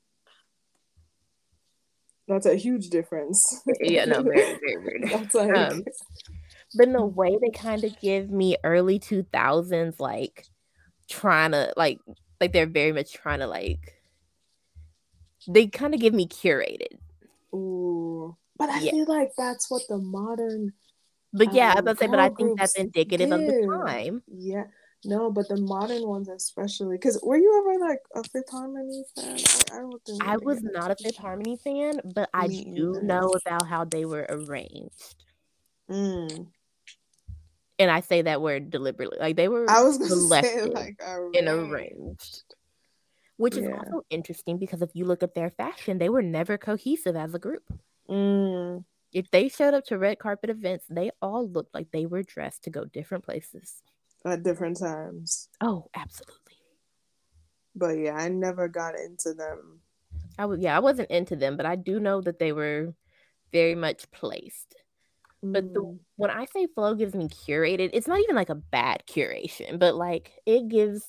[2.28, 3.62] That's a huge difference.
[3.80, 5.00] yeah, no, very, very, very.
[5.04, 5.56] That's like.
[5.56, 5.84] Um,
[6.74, 10.46] but in the way they kind of give me early two thousands, like
[11.08, 12.00] trying to like,
[12.40, 13.94] like they're very much trying to like.
[15.48, 16.98] They kind of give me curated.
[17.54, 18.36] Ooh.
[18.58, 18.90] But I yeah.
[18.90, 20.72] feel like that's what the modern
[21.32, 23.82] But yeah, um, I was about to say, but I think that's indicative of the
[23.86, 24.22] time.
[24.26, 24.64] Yeah.
[25.04, 26.96] No, but the modern ones especially.
[26.96, 29.36] Because were you ever like a Fifth Harmony fan?
[29.72, 32.92] I, I don't think I was not a Fifth Harmony fan, but I Me do
[32.96, 33.02] either.
[33.02, 35.24] know about how they were arranged.
[35.90, 36.48] Mm.
[37.78, 39.18] And I say that word deliberately.
[39.20, 41.36] Like they were I was selected like arranged.
[41.36, 42.44] and arranged
[43.36, 47.16] which is also interesting because if you look at their fashion, they were never cohesive
[47.16, 47.62] as a group.
[48.08, 48.84] Mm.
[49.12, 52.64] If they showed up to red carpet events, they all looked like they were dressed
[52.64, 53.82] to go different places
[54.26, 55.48] at different times.
[55.60, 56.34] Oh, absolutely.
[57.74, 59.80] But yeah, I never got into them.
[60.38, 62.94] I was yeah, I wasn't into them, but I do know that they were
[63.52, 64.74] very much placed.
[65.44, 65.52] Mm.
[65.52, 65.98] But the, mm.
[66.16, 69.94] when I say Flo gives me curated, it's not even like a bad curation, but
[69.94, 71.06] like it gives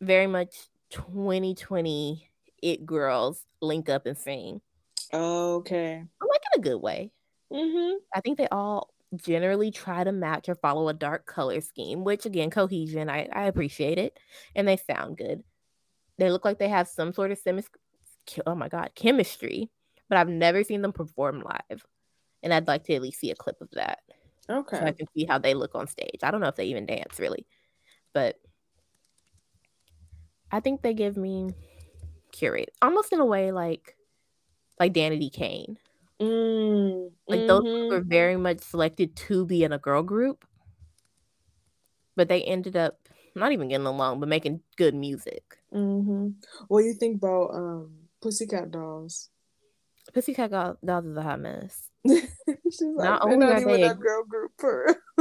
[0.00, 0.54] very much
[0.90, 2.30] 2020
[2.62, 4.60] it girls link up and sing.
[5.12, 5.94] Okay.
[5.94, 7.10] I like in a good way.
[7.52, 7.96] Mm-hmm.
[8.14, 12.26] I think they all generally try to match or follow a dark color scheme, which
[12.26, 14.18] again, cohesion, I, I appreciate it.
[14.54, 15.42] And they sound good.
[16.18, 17.68] They look like they have some sort of semis-
[18.46, 19.70] oh my god, chemistry,
[20.08, 21.84] but I've never seen them perform live.
[22.42, 24.00] And I'd like to at least see a clip of that.
[24.48, 24.78] Okay.
[24.78, 26.20] So I can see how they look on stage.
[26.22, 27.46] I don't know if they even dance really,
[28.12, 28.38] but
[30.52, 31.54] I think they give me
[32.32, 33.96] curate almost in a way like
[34.78, 35.78] like Danity Kane.
[36.20, 37.46] Mm, like mm-hmm.
[37.48, 40.44] those were very much selected to be in a girl group,
[42.16, 45.42] but they ended up not even getting along, but making good music.
[45.72, 46.28] Mm-hmm.
[46.68, 47.90] What do you think about um,
[48.22, 49.30] Pussycat Dolls?
[50.12, 51.90] Pussycat Dolls is a hot mess.
[52.06, 54.96] She's like, not only not are they a girl group for.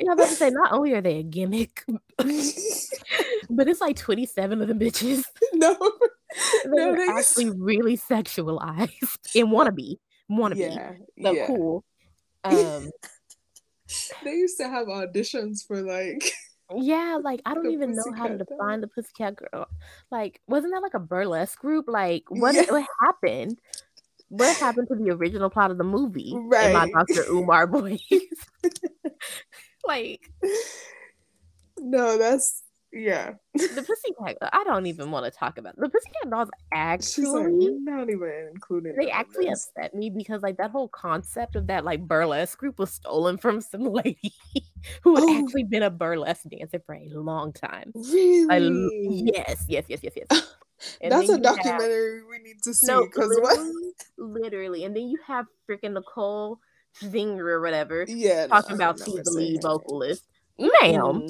[0.00, 1.84] yeah, I'm about to say not only are they a gimmick,
[2.16, 5.24] but it's like 27 of the bitches.
[5.52, 5.76] No,
[6.64, 9.96] they're no, actually really sexualized and wannabe,
[10.38, 10.58] wannabe.
[10.58, 11.46] Yeah, so yeah.
[11.46, 11.84] cool.
[12.44, 12.90] Um,
[14.24, 16.32] they used to have auditions for like.
[16.74, 19.68] Yeah, like I don't even know how to define the Pussycat Girl.
[20.10, 21.84] Like, wasn't that like a burlesque group?
[21.86, 22.64] Like, what yeah.
[22.68, 23.60] what happened?
[24.32, 26.68] what happened to the original plot of the movie right.
[26.68, 27.24] in my Dr.
[27.28, 28.00] Umar voice?
[29.86, 30.22] like
[31.78, 32.62] No, that's
[32.92, 33.34] Yeah.
[33.54, 34.36] the Pussycat.
[34.52, 35.80] I don't even want to talk about it.
[35.80, 36.50] the Pussycat Dolls.
[36.72, 38.96] Actually, like, not even included.
[38.96, 39.70] They actually this.
[39.76, 43.60] upset me because like that whole concept of that like burlesque group was stolen from
[43.60, 44.34] some lady
[45.02, 45.42] who had oh.
[45.42, 47.92] actually been a burlesque dancer for a long time.
[47.94, 48.46] Really?
[48.50, 48.58] I,
[49.34, 50.54] yes, yes, yes, yes, yes.
[51.00, 53.60] That's a documentary have, we need to see because no, what?
[54.18, 56.58] Literally, and then you have freaking Nicole
[57.00, 58.04] Zinger or whatever.
[58.08, 60.24] Yeah, talking no, about she's the lead vocalist,
[60.60, 60.92] mm-hmm.
[60.92, 61.28] ma'am.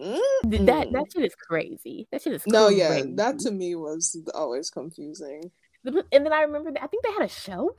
[0.00, 0.64] Mm-hmm.
[0.64, 2.08] That that shit is crazy.
[2.10, 3.02] That shit is no, yeah.
[3.14, 5.50] That to me was always confusing.
[5.84, 7.76] And then I remember that I think they had a show.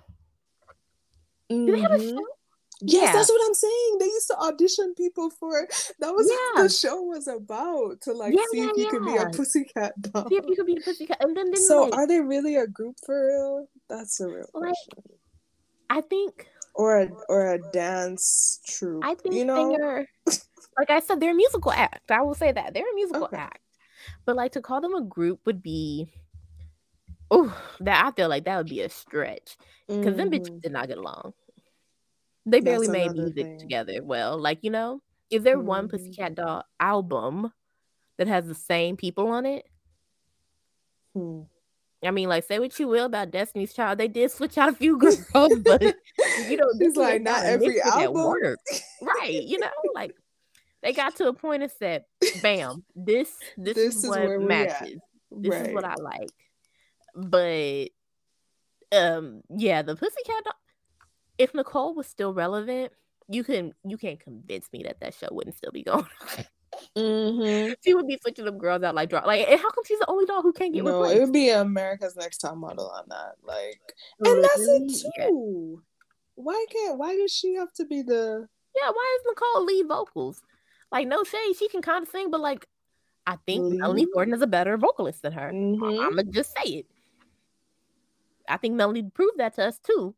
[1.51, 1.65] Mm-hmm.
[1.65, 2.17] Did they have a mm-hmm.
[2.17, 2.25] show?
[2.83, 3.13] Yes, yeah.
[3.13, 3.97] that's what I'm saying.
[3.99, 5.67] They used to audition people for
[5.99, 6.61] that was yeah.
[6.61, 9.93] what the show was about to like yeah, see if you could be a pussycat
[10.01, 10.27] doll.
[10.29, 11.17] See if you could be a pussycat.
[11.21, 13.67] And then, then so like, are they really a group for real?
[13.87, 15.17] That's a real like, question.
[15.89, 19.03] I think or a or a dance troupe.
[19.05, 19.75] I think you know?
[19.77, 20.07] they're
[20.77, 22.11] like I said, they're a musical act.
[22.11, 23.37] I will say that they're a musical okay.
[23.37, 23.59] act.
[24.25, 26.09] But like to call them a group would be
[27.29, 29.57] oh that I feel like that would be a stretch
[29.87, 30.17] because mm-hmm.
[30.17, 30.59] them bitches mm-hmm.
[30.59, 31.33] did not get along.
[32.45, 33.59] They barely made music thing.
[33.59, 34.01] together.
[34.01, 35.67] Well, like you know, is there mm-hmm.
[35.67, 37.51] one Pussycat Doll album
[38.17, 39.65] that has the same people on it?
[41.13, 41.41] Hmm.
[42.03, 44.73] I mean, like, say what you will about Destiny's Child, they did switch out a
[44.73, 45.81] few girls, but
[46.49, 48.55] you know, it's like not every album,
[49.01, 49.43] right?
[49.43, 50.15] You know, like
[50.81, 52.05] they got to a point and said,
[52.41, 54.99] "Bam, this this, this is, is what matches.
[55.31, 55.67] This right.
[55.67, 56.29] is what I like."
[57.15, 57.89] But
[58.91, 60.53] um, yeah, the Pussycat Doll.
[61.37, 62.91] If Nicole was still relevant,
[63.29, 66.05] you can you can't convince me that that show wouldn't still be going.
[66.97, 67.73] Mm-hmm.
[67.83, 69.21] She would be switching them girls out like draw.
[69.25, 71.17] Like, and how come she's the only dog who can't get no, replaced?
[71.17, 73.33] it would be America's Next Top Model on that.
[73.43, 73.81] Like,
[74.23, 75.81] and that's it too.
[76.35, 76.97] Why can't?
[76.97, 78.47] Why does she have to be the?
[78.75, 80.41] Yeah, why is Nicole lead vocals?
[80.91, 82.67] Like, no shade, she can kind of sing, but like,
[83.25, 83.77] I think mm-hmm.
[83.77, 85.51] Melanie Thornton is a better vocalist than her.
[85.51, 86.01] Mm-hmm.
[86.01, 86.85] I'm gonna just say it.
[88.47, 90.15] I think Melanie proved that to us too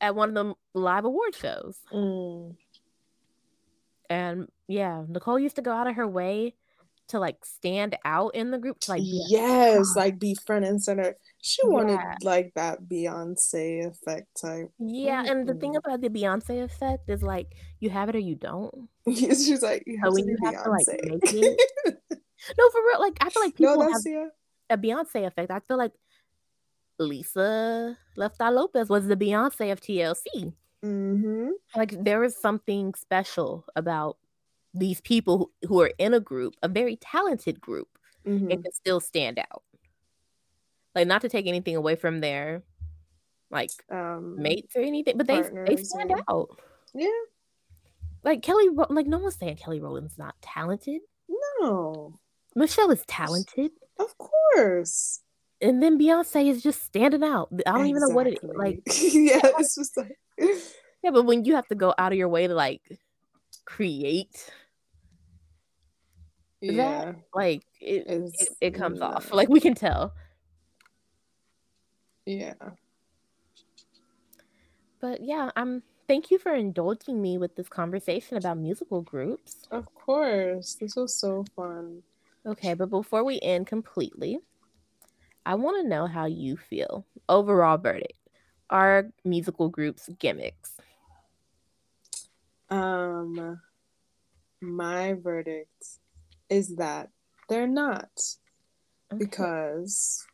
[0.00, 1.78] at one of the live award shows.
[1.92, 2.56] Mm.
[4.08, 6.54] And yeah, Nicole used to go out of her way
[7.08, 8.80] to like stand out in the group.
[8.80, 11.16] To like yes, like be front and center.
[11.42, 12.14] She wanted yeah.
[12.22, 14.70] like that Beyonce effect type.
[14.78, 15.32] Yeah, mm-hmm.
[15.32, 17.48] and the thing about the Beyonce effect is like
[17.80, 18.88] you have it or you don't.
[19.08, 21.60] She's like, you have so when you have to like make it.
[22.58, 23.00] no, for real.
[23.00, 24.26] Like I feel like people no, have yeah.
[24.70, 25.50] a Beyonce effect.
[25.50, 25.92] I feel like
[26.98, 30.52] Lisa Left Eye Lopez was the Beyonce of TLC.
[30.84, 31.48] Mm-hmm.
[31.74, 34.18] Like there is something special about
[34.76, 37.88] these people who are in a group, a very talented group,
[38.26, 38.50] mm-hmm.
[38.50, 39.62] and can still stand out.
[40.94, 42.62] Like not to take anything away from their
[43.50, 46.48] like um, mates or anything, but they they stand out.
[46.94, 47.08] Yeah.
[48.24, 51.00] Like Kelly, like no one's saying Kelly Rowland's not talented.
[51.60, 52.18] No.
[52.54, 53.70] Michelle is talented.
[53.98, 55.20] Of course.
[55.60, 57.48] And then Beyonce is just standing out.
[57.66, 57.90] I don't exactly.
[57.90, 58.50] even know what it is.
[58.54, 62.28] Like, yeah, it's just like, yeah, but when you have to go out of your
[62.28, 62.82] way to like
[63.64, 64.50] create
[66.60, 67.04] yeah.
[67.04, 69.06] that like it, it, it, comes yeah.
[69.06, 70.14] off like we can tell.
[72.24, 72.54] Yeah.
[75.00, 79.66] But yeah i'm thank you for indulging me with this conversation about musical groups.
[79.70, 80.76] Of course.
[80.80, 82.02] This was so fun.
[82.44, 84.38] Okay but before we end completely
[85.44, 87.04] i want to know how you feel.
[87.28, 88.18] Overall verdict
[88.70, 90.76] are musical groups gimmicks?
[92.70, 93.60] Um
[94.60, 95.98] my verdict
[96.48, 97.10] is that
[97.48, 98.10] they're not.
[99.12, 99.18] Okay.
[99.18, 100.26] Because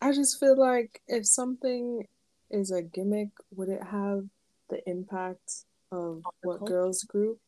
[0.00, 2.06] I just feel like if something
[2.50, 4.24] is a gimmick, would it have
[4.68, 6.72] the impact of what culture.
[6.72, 7.38] girls group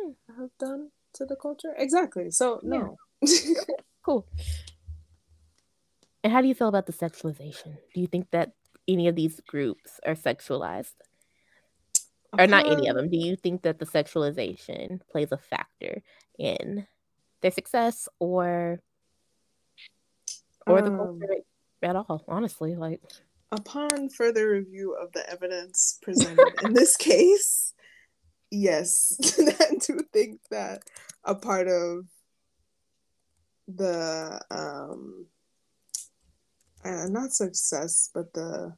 [0.00, 0.12] hmm.
[0.38, 1.74] have done to the culture?
[1.76, 2.30] Exactly.
[2.30, 2.96] So no.
[3.22, 3.54] Yeah.
[4.02, 4.26] cool.
[6.24, 7.78] And how do you feel about the sexualization?
[7.94, 8.52] Do you think that
[8.86, 10.94] any of these groups are sexualized?
[12.38, 13.10] Or not any of them.
[13.10, 16.02] Do you think that the sexualization plays a factor
[16.38, 16.86] in
[17.42, 18.80] their success or
[20.66, 21.44] or um, the culture
[21.82, 23.02] at all honestly like?
[23.50, 27.74] Upon further review of the evidence presented in this case
[28.52, 29.16] yes
[29.60, 30.82] i do think that
[31.24, 32.04] a part of
[33.66, 35.26] the um
[36.84, 38.74] uh, not success but the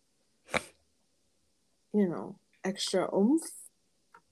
[1.93, 3.43] you know extra oomph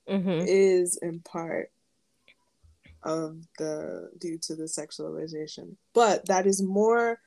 [0.08, 0.44] mm-hmm.
[0.46, 1.70] is in part
[3.02, 5.76] of the due to the sexualization.
[5.94, 7.18] But that is more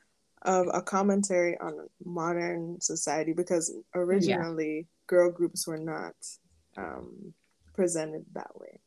[0.41, 4.84] of a commentary on modern society because originally yeah.
[5.08, 6.14] girl groups were not
[6.78, 7.34] um,
[7.74, 8.80] presented that way.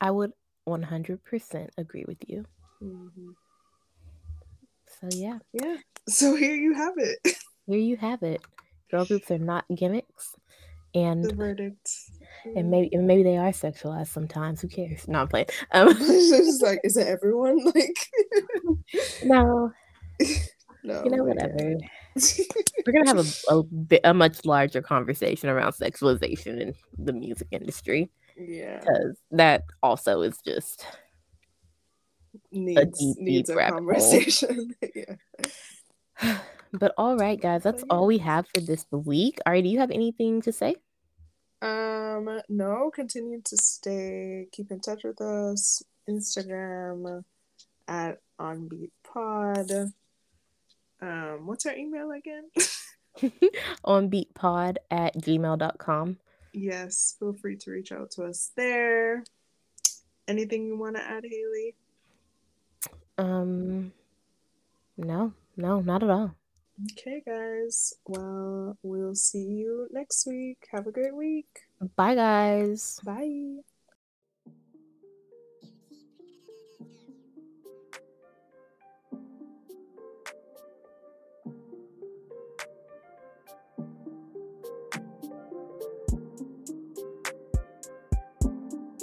[0.00, 0.32] I would
[0.68, 2.44] 100% agree with you.
[2.82, 3.30] Mm-hmm.
[5.00, 5.38] So, yeah.
[5.52, 5.76] Yeah.
[6.08, 7.18] So, here you have it.
[7.66, 8.42] Here you have it.
[8.90, 10.34] Girl groups are not gimmicks.
[10.94, 11.90] And the verdict.
[12.56, 14.60] And maybe and maybe they are sexualized sometimes.
[14.60, 15.08] Who cares?
[15.08, 15.46] No, I'm playing.
[15.70, 17.58] Um, it's like, is it everyone?
[17.74, 18.08] Like,
[19.24, 19.72] no.
[20.84, 21.04] No.
[21.04, 21.76] You know, whatever.
[22.86, 27.48] We're gonna have a, a bit a much larger conversation around sexualization in the music
[27.52, 28.10] industry.
[28.36, 30.84] Yeah, because that also is just
[32.50, 34.74] needs a deep, needs deep a conversation.
[34.94, 36.38] yeah.
[36.72, 39.38] But all right, guys, that's all we have for this week.
[39.44, 40.76] All right, do you have anything to say?
[41.60, 42.90] Um, no.
[42.94, 45.82] Continue to stay, keep in touch with us.
[46.08, 47.24] Instagram
[47.88, 48.90] at onbeatpod.
[49.04, 49.70] Pod.
[51.02, 52.44] Um, what's our email again?
[53.84, 56.18] onbeatpod at gmail.com.
[56.54, 59.24] Yes, feel free to reach out to us there.
[60.28, 61.74] Anything you want to add, Hailey?
[63.18, 63.92] Um,
[64.96, 66.34] no, no, not at all.
[66.80, 67.94] Okay, guys.
[68.06, 70.66] Well, we'll see you next week.
[70.72, 71.46] Have a great week.
[71.96, 72.98] Bye, guys.
[73.04, 73.60] Bye.